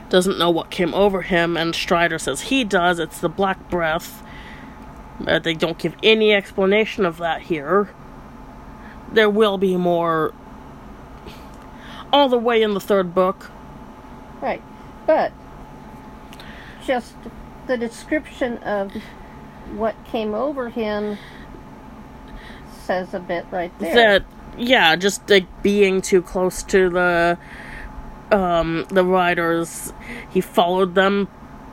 [0.09, 1.57] doesn't know what came over him.
[1.57, 2.99] And Strider says he does.
[2.99, 4.23] It's the Black Breath.
[5.27, 7.91] Uh, they don't give any explanation of that here.
[9.13, 10.33] There will be more
[12.13, 13.51] all the way in the third book.
[14.41, 14.63] Right.
[15.07, 15.33] But
[16.87, 17.15] just
[17.67, 18.93] the description of
[19.75, 21.19] what came over him
[22.85, 23.95] says a bit right there.
[23.95, 24.25] That
[24.59, 27.39] yeah, just like being too close to the
[28.33, 29.93] um the riders,
[30.31, 31.29] he followed them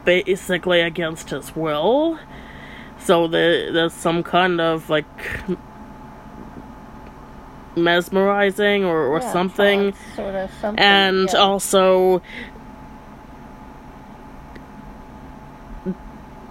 [0.05, 2.19] basically against his will.
[2.99, 5.05] So the, there's some kind of like
[7.75, 9.93] mesmerizing or, or Yeah, something.
[10.15, 10.83] sort of something.
[10.83, 11.39] and yeah.
[11.39, 12.21] also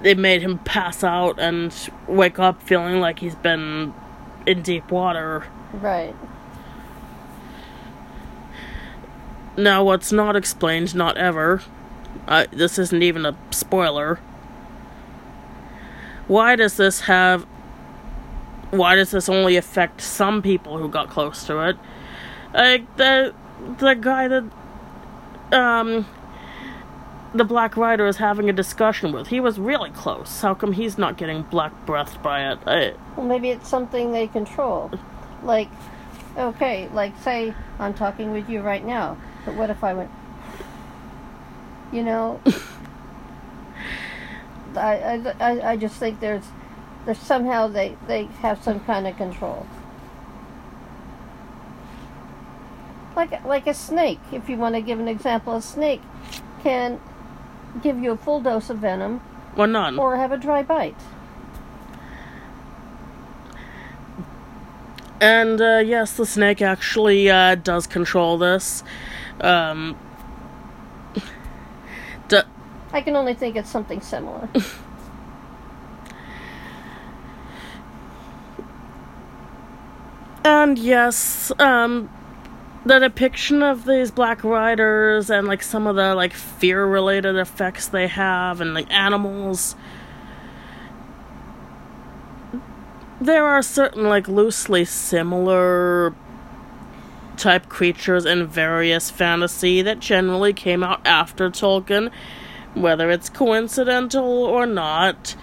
[0.03, 1.75] it made him pass out and
[2.07, 3.93] wake up feeling like he's been
[4.47, 5.45] in deep water.
[5.75, 6.15] right.
[9.59, 11.63] Now, what's not explained, not ever,
[12.29, 14.21] uh, this isn't even a spoiler.
[16.29, 17.47] Why does this have.
[18.71, 21.77] Why does this only affect some people who got close to it?
[22.53, 23.35] Like, the,
[23.79, 24.45] the guy that.
[25.53, 26.07] Um.
[27.35, 29.27] The Black Rider is having a discussion with.
[29.27, 30.41] He was really close.
[30.41, 32.59] How come he's not getting black breathed by it?
[32.67, 34.91] I, Well, maybe it's something they control.
[35.43, 35.69] Like,
[36.39, 40.11] okay, like say I'm talking with you right now, but what if I went?
[41.93, 42.41] You know,
[44.77, 46.45] I, I, I, just think there's
[47.05, 49.67] there's somehow they they have some kind of control.
[53.15, 56.03] Like like a snake, if you want to give an example, a snake
[56.63, 57.01] can
[57.83, 59.21] give you a full dose of venom
[59.57, 59.99] well, none.
[59.99, 60.97] or have a dry bite.
[65.21, 68.85] And uh, yes, the snake actually uh, does control this.
[69.41, 69.97] Um,
[72.97, 74.49] I can only think it's something similar.
[80.45, 82.09] and yes, um,
[82.87, 87.87] the depiction of these black riders and like some of the like fear related effects
[87.87, 89.77] they have and like animals
[93.21, 96.15] there are certain like loosely similar
[97.37, 102.11] type creatures in various fantasy that generally came out after Tolkien,
[102.77, 105.35] whether it's coincidental or not.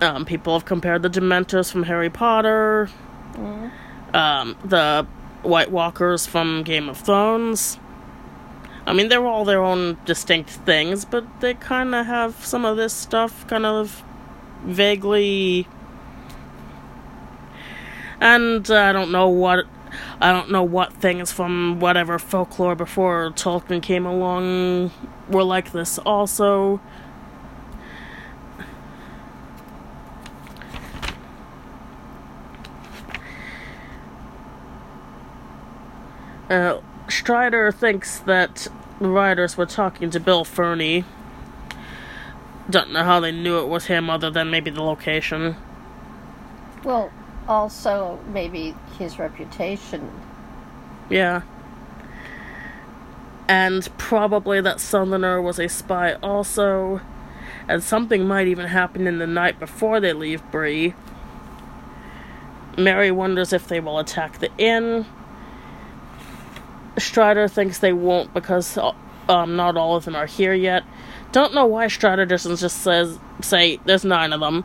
[0.00, 2.90] Um, people have compared the Dementors from Harry Potter,
[4.12, 5.06] um, the
[5.42, 7.78] White Walkers from Game of Thrones.
[8.84, 12.76] I mean, they're all their own distinct things, but they kind of have some of
[12.76, 14.02] this stuff kind of
[14.64, 15.68] vaguely
[18.22, 19.66] and uh, I don't know what
[20.20, 24.92] I don't know what things from whatever folklore before Tolkien came along
[25.32, 26.80] were like this also.
[36.48, 38.68] Uh, Strider thinks that
[39.00, 41.04] the writers were talking to Bill Ferny.
[42.70, 45.56] Don't know how they knew it was him, other than maybe the location.
[46.84, 47.10] Well,
[47.48, 50.10] also maybe his reputation.
[51.10, 51.42] Yeah.
[53.48, 57.00] And probably that Southerner was a spy also.
[57.68, 60.94] And something might even happen in the night before they leave Bree.
[62.78, 65.06] Merry wonders if they will attack the inn.
[66.98, 68.78] Strider thinks they won't because
[69.28, 70.84] um, not all of them are here yet.
[71.32, 74.64] Don't know why Strider doesn't just says say there's nine of them.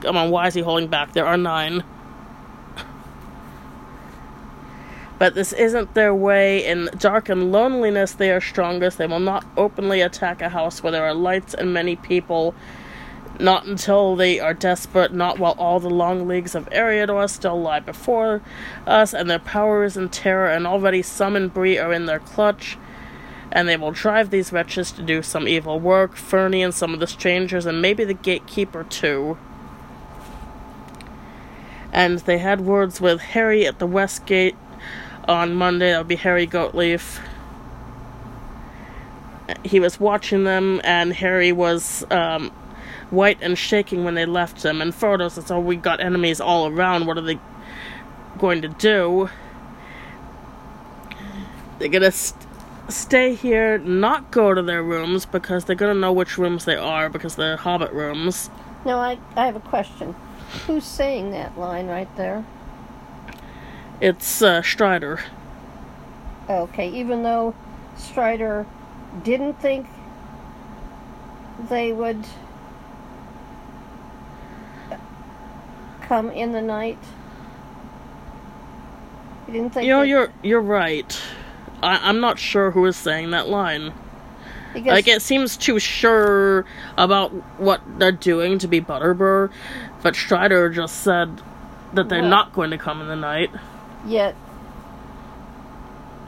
[0.00, 1.12] Come on, why is he holding back?
[1.12, 1.82] There are nine.
[5.20, 6.64] But this isn't their way.
[6.64, 8.96] In dark and loneliness, they are strongest.
[8.96, 12.54] They will not openly attack a house where there are lights and many people.
[13.38, 17.80] Not until they are desperate, not while all the long leagues of Eriador still lie
[17.80, 18.40] before
[18.86, 22.20] us, and their power is in terror, and already some and Bree are in their
[22.20, 22.78] clutch.
[23.52, 27.00] And they will drive these wretches to do some evil work, Ferny and some of
[27.00, 29.36] the strangers, and maybe the gatekeeper too
[31.92, 34.54] and they had words with Harry at the West Gate
[35.30, 35.92] on Monday.
[35.92, 37.20] That would be Harry Goatleaf.
[39.64, 42.50] He was watching them, and Harry was um,
[43.10, 44.82] white and shaking when they left him.
[44.82, 47.06] And Frodo says, "Oh, we got enemies all around.
[47.06, 47.38] What are they
[48.38, 49.30] going to do?
[51.78, 52.46] They're gonna st-
[52.88, 57.08] stay here, not go to their rooms because they're gonna know which rooms they are
[57.08, 58.50] because they're Hobbit rooms."
[58.84, 60.14] No, I I have a question.
[60.66, 62.44] Who's saying that line right there?
[64.00, 65.20] It's uh, Strider.
[66.48, 67.54] Okay, even though
[67.96, 68.66] Strider
[69.22, 69.86] didn't think
[71.68, 72.24] they would
[76.10, 76.98] come in the night.
[79.46, 81.20] You didn't think You know, you're you're right.
[81.82, 83.92] I, I'm not sure who is saying that line.
[84.72, 86.64] because Like it seems too sure
[86.96, 87.30] about
[87.60, 89.50] what they're doing to be Butterbur,
[90.02, 91.40] but Strider just said
[91.94, 93.50] that they're not going to come in the night.
[94.06, 94.34] Yet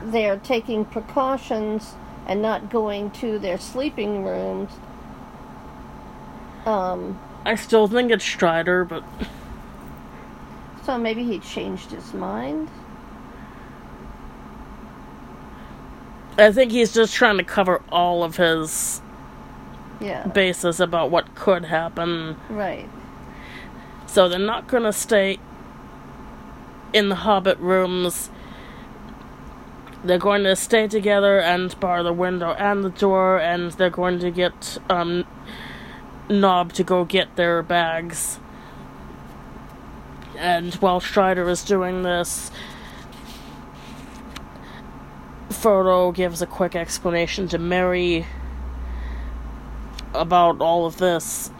[0.03, 1.95] they're taking precautions
[2.27, 4.73] and not going to their sleeping rooms.
[6.67, 9.05] Um, I still think it's Strider, but
[10.85, 12.69] so maybe he changed his mind.
[16.39, 19.03] I think he's just trying to cover all of his
[20.01, 22.37] Yeah, bases about what could happen.
[22.49, 22.89] right.
[24.07, 25.39] So they're not going to stay
[26.93, 28.31] in the Hobbit rooms.
[30.05, 34.19] They're going to stay together and bar the window and the door, and they're going
[34.19, 35.25] to get um,
[36.29, 38.41] Nob to go get their bags.
[40.37, 42.51] And while Strider is doing this,
[45.51, 48.27] Frodo gives a quick explanation to Merry
[50.15, 51.51] about all of this.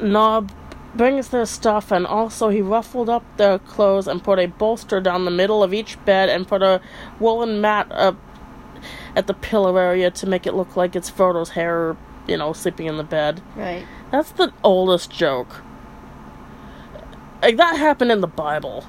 [0.00, 0.50] Nob
[0.96, 5.24] brings their stuff, and also he ruffled up their clothes and put a bolster down
[5.24, 6.80] the middle of each bed and put a
[7.20, 8.16] woolen mat up
[9.14, 12.86] at the pillow area to make it look like it's Frodo's hair, you know, sleeping
[12.86, 13.42] in the bed.
[13.54, 13.86] Right.
[14.10, 15.62] That's the oldest joke.
[17.42, 18.84] Like, that happened in the Bible.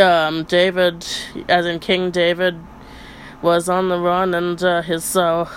[0.00, 1.06] Um, David,
[1.48, 2.58] as in King David,
[3.42, 5.48] was on the run, and uh, his uh,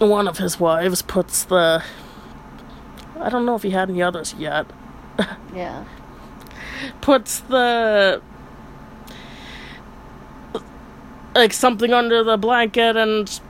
[0.00, 1.82] one of his wives puts the
[3.20, 4.66] I don't know if he had any others yet.
[5.54, 5.84] Yeah.
[7.00, 8.22] Puts the
[11.34, 13.40] like something under the blanket and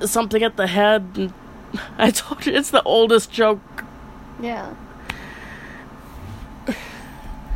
[0.00, 1.06] something at the head.
[1.14, 1.32] And
[1.98, 3.84] I told you it's the oldest joke.
[4.40, 4.74] Yeah.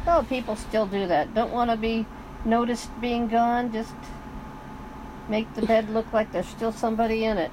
[0.07, 1.35] Oh, people still do that.
[1.35, 2.07] Don't want to be
[2.45, 3.73] noticed being gone.
[3.73, 3.95] Just
[5.29, 7.51] make the bed look like there's still somebody in it.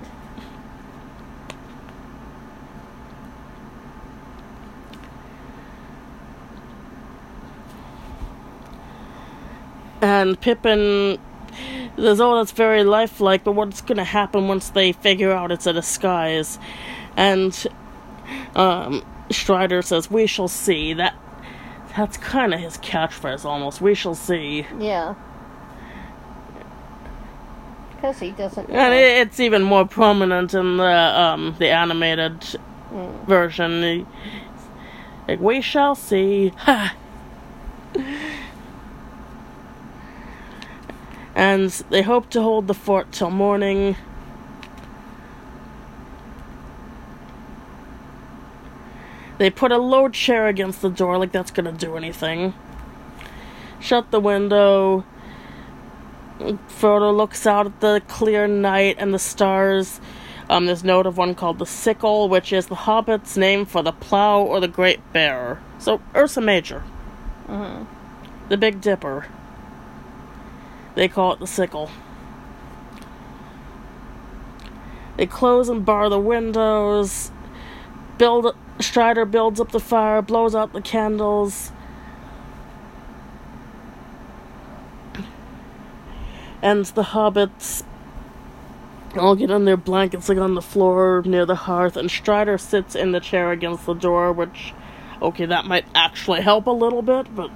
[10.04, 11.18] And Pippin
[11.95, 15.66] there's all that's very lifelike, but what's going to happen once they figure out it's
[15.66, 16.60] a disguise?"
[17.16, 17.68] And
[18.56, 21.16] um, Strider says, "We shall see." That
[21.95, 23.80] that's kind of his catchphrase, almost.
[23.82, 24.66] We shall see.
[24.80, 25.16] Yeah.
[27.95, 28.68] Because he doesn't.
[28.68, 28.76] Know.
[28.76, 32.60] And it, it's even more prominent in the um, the animated
[32.93, 33.26] Mm.
[33.26, 34.06] version.
[35.28, 36.49] Like, we shall see.
[36.58, 36.95] Ha!
[41.36, 43.96] and they hope to hold the fort till morning.
[49.40, 52.54] They put a low chair against the door, like that's gonna do anything.
[53.80, 55.04] Shut the window.
[56.40, 60.00] Frodo looks out at the clear night and the stars.
[60.50, 63.92] Um, there's note of one called the Sickle, which is the Hobbit's name for the
[63.92, 65.60] plow or the Great Bear.
[65.80, 66.84] So Ursa Major,
[67.50, 67.86] Mhm.
[68.50, 69.26] the Big Dipper.
[70.96, 71.89] They call it the Sickle.
[75.18, 77.32] They close and bar the windows.
[78.18, 81.72] Build Strider builds up the fire, blows out the candles.
[86.62, 87.84] And the hobbits
[89.18, 92.96] all get on their blankets like on the floor near the hearth, and Strider sits
[92.96, 94.74] in the chair against the door, which
[95.22, 97.52] okay, that might actually help a little bit, but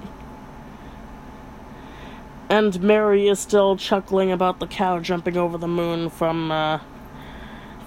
[2.48, 6.80] and Merry is still chuckling about the cow jumping over the moon from uh,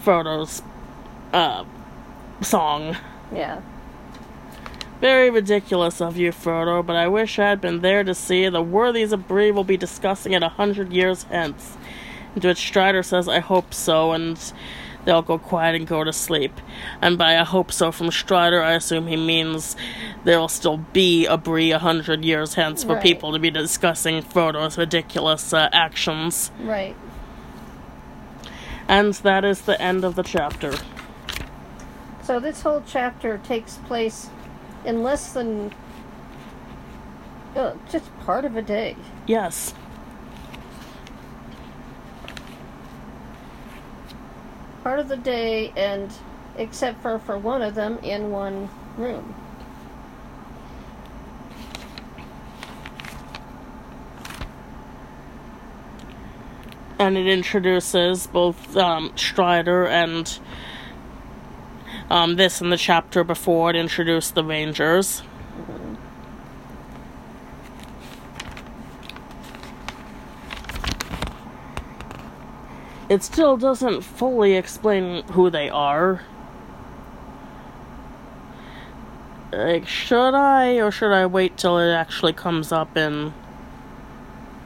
[0.04, 0.62] Frodo's
[1.34, 1.66] uh,
[2.42, 2.98] song.
[3.34, 3.62] Yeah.
[5.00, 8.62] Very ridiculous of you, Frodo, but I wish I had been there to see the
[8.62, 11.78] worthies of Bree will be discussing it a hundred years hence.
[12.40, 14.38] To which Strider says, I hope so, and
[15.06, 16.54] they'll go quiet and go to sleep.
[17.02, 19.76] And by I hope so from Strider, I assume he means
[20.24, 23.04] there'll still be a Bree a hundred years hence for Right.
[23.04, 26.52] people to be discussing Frodo's ridiculous uh, actions.
[26.62, 26.96] Right.
[28.88, 30.74] And that is the end of the chapter.
[32.24, 34.30] So this whole chapter takes place
[34.86, 35.74] in less than
[37.56, 38.96] uh, just part of a day.
[39.28, 39.74] Yes.
[44.84, 46.12] Part of the day, and
[46.58, 49.36] except for for one of them in one room.
[57.02, 60.40] and it introduces both um, Strider and
[62.12, 65.24] um, this in the chapter before it introduced the Rangers.
[73.12, 76.22] It still doesn't fully explain who they are.
[79.52, 83.34] Like, should I, or should I wait till it actually comes up in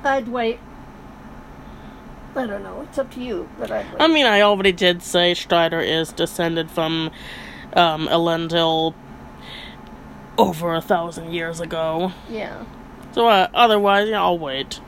[0.04, 0.60] I'd wait.
[2.36, 2.82] I don't know.
[2.82, 4.00] It's up to you, but I'd wait.
[4.00, 7.10] I mean, I already did say Strider is descended from
[7.74, 8.94] um, Elendil
[10.38, 12.12] over a thousand years ago.
[12.30, 12.64] yeah.
[13.14, 14.82] So, uh, otherwise, yeah, I'll wait.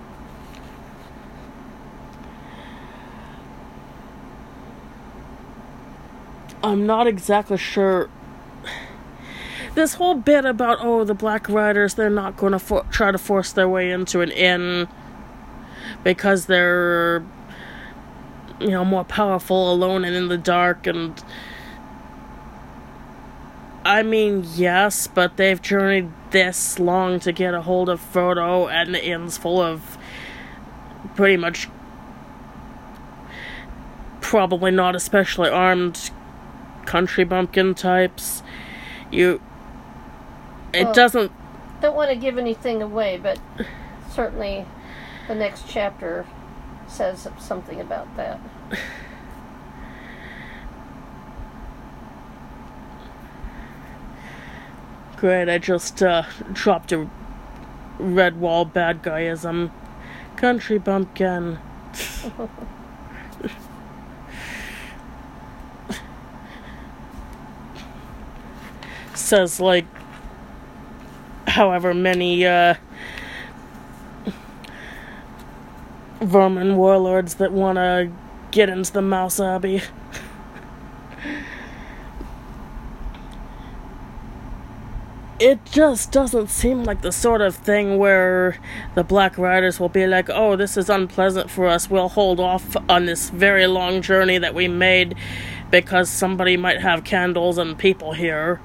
[6.64, 8.10] I'm not exactly sure.
[9.76, 13.18] This whole bit about, oh, the Black Riders, they're not going to for- try to
[13.18, 14.88] force their way into an inn
[16.04, 17.24] because they're,
[18.60, 21.24] you know, more powerful alone and in the dark and.
[23.86, 28.94] I mean, yes, but they've journeyed this long to get a hold of Frodo, and
[28.94, 29.98] the inn's full of
[31.16, 31.70] pretty much
[34.20, 36.12] probably not especially armed
[36.88, 38.42] country bumpkin types.
[39.12, 39.40] You.
[40.74, 41.32] It Well- doesn't.
[41.82, 43.40] Don't want to give anything away, but
[44.10, 44.66] certainly
[45.28, 46.26] the next chapter
[46.88, 48.40] says something about that.
[55.18, 56.24] Great, I just uh,
[56.54, 57.08] dropped a
[58.00, 59.72] Redwall bad guyism.
[60.36, 61.60] Country bumpkin.
[69.28, 69.86] says like
[71.48, 72.74] however many uh
[76.22, 78.10] vermin warlords that want to
[78.52, 79.82] get into the mouse abbey.
[85.40, 88.58] it just doesn't seem like the sort of thing where
[88.96, 91.90] the Black Riders will be like, oh, this is unpleasant for us.
[91.90, 95.16] We'll hold off on this very long journey that we made
[95.70, 98.62] because somebody might have candles and people here.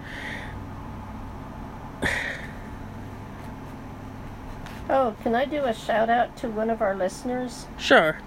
[4.90, 7.66] Oh, can I do a shout out to one of our listeners?
[7.78, 8.18] Sure.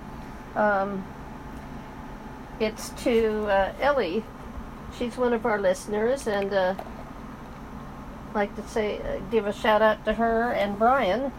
[0.55, 1.05] Um,
[2.59, 4.23] it's to uh, Ellie.
[4.97, 6.76] She's one of our listeners, and uh,
[8.34, 11.32] like to say, uh, give a shout out to her and Brian,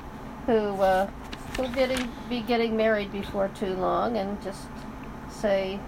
[0.47, 1.07] who uh,
[1.57, 4.67] who getting be getting married before too long, and just
[5.31, 5.81] say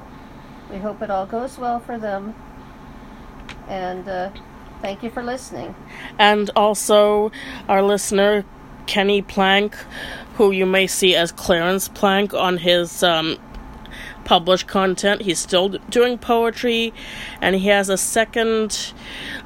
[0.71, 2.35] we hope it all goes well for them.
[3.69, 4.31] And uh,
[4.81, 5.75] thank you for listening.
[6.19, 7.31] And also,
[7.69, 8.45] our listener
[8.87, 9.77] Kenny Plank,
[10.37, 13.39] who you may see as Clarence Plank on his um,
[14.25, 15.23] published content.
[15.23, 16.93] He's still doing poetry,
[17.41, 18.93] and he has a second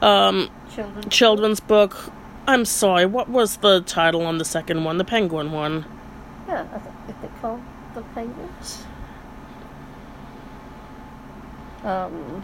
[0.01, 1.11] um, Children.
[1.11, 2.13] children's book.
[2.47, 4.99] I'm sorry, what was the title on the second one?
[4.99, 5.85] The Penguin one.
[6.49, 7.61] Yeah, I th- is it called
[7.95, 8.85] the Penguins?
[11.85, 12.43] Um.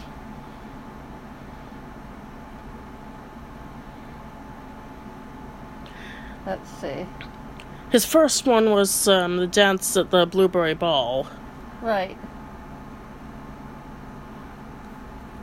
[6.48, 7.06] Let's see.
[7.90, 11.26] His first one was um, the dance at the Blueberry Ball.
[11.82, 12.16] Right.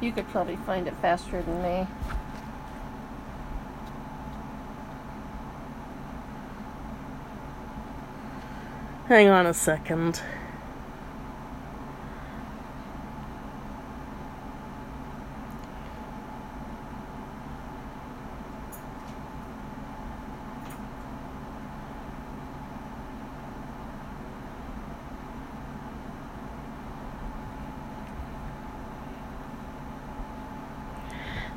[0.01, 1.87] You could probably find it faster than me.
[9.07, 10.23] Hang on a second.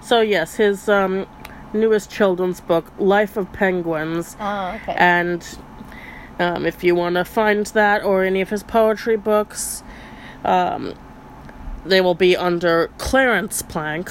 [0.09, 1.27] So yes, his um,
[1.75, 4.95] newest children's book, Life of Penguins, Oh, okay.
[4.97, 5.47] and
[6.39, 9.83] um, if you want to find that or any of his poetry books,
[10.47, 10.95] um,
[11.85, 14.11] they will be under Clarence Plank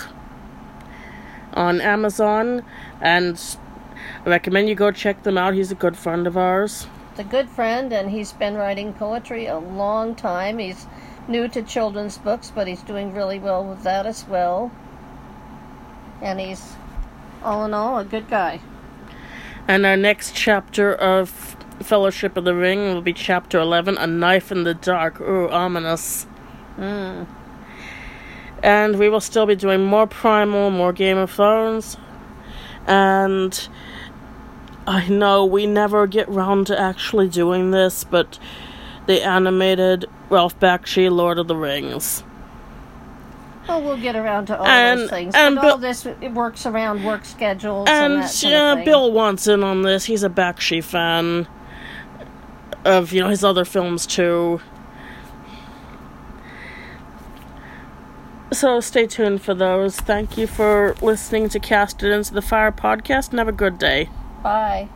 [1.55, 2.63] on Amazon,
[3.01, 3.57] and
[4.23, 5.55] I recommend you go check them out.
[5.55, 6.85] He's a good friend of ours.
[7.09, 10.59] It's a good friend, and he's been writing poetry a long time.
[10.59, 10.85] He's
[11.27, 14.71] new to children's books, but he's doing really well with that as well.
[16.21, 16.75] And he's,
[17.43, 18.61] all in all, a good guy.
[19.67, 24.51] And our next chapter of Fellowship of the Ring will be chapter 11 A Knife
[24.51, 25.21] in the Dark.
[25.21, 26.25] Ooh, ominous.
[26.77, 27.25] Mm.
[28.61, 31.97] and we will still be doing more Primal, more Game of Thrones,
[32.85, 33.67] and
[34.85, 38.37] I know we never get round to actually doing this, but
[39.07, 42.23] the animated Ralph Bakshi Lord of the Rings.
[43.69, 45.35] Oh, we'll get around to all And- those things.
[45.35, 48.85] and but all this it works around work schedules and, And that kind yeah, of.
[48.85, 50.05] Bill wants in on this.
[50.05, 51.47] He's a Bakshi fan
[52.85, 54.61] of you know his other films too.
[58.53, 59.97] So stay tuned for those.
[59.97, 63.77] Thank you for listening to Cast It Into the Fire podcast and have a good
[63.77, 64.09] day.
[64.41, 64.87] Bye.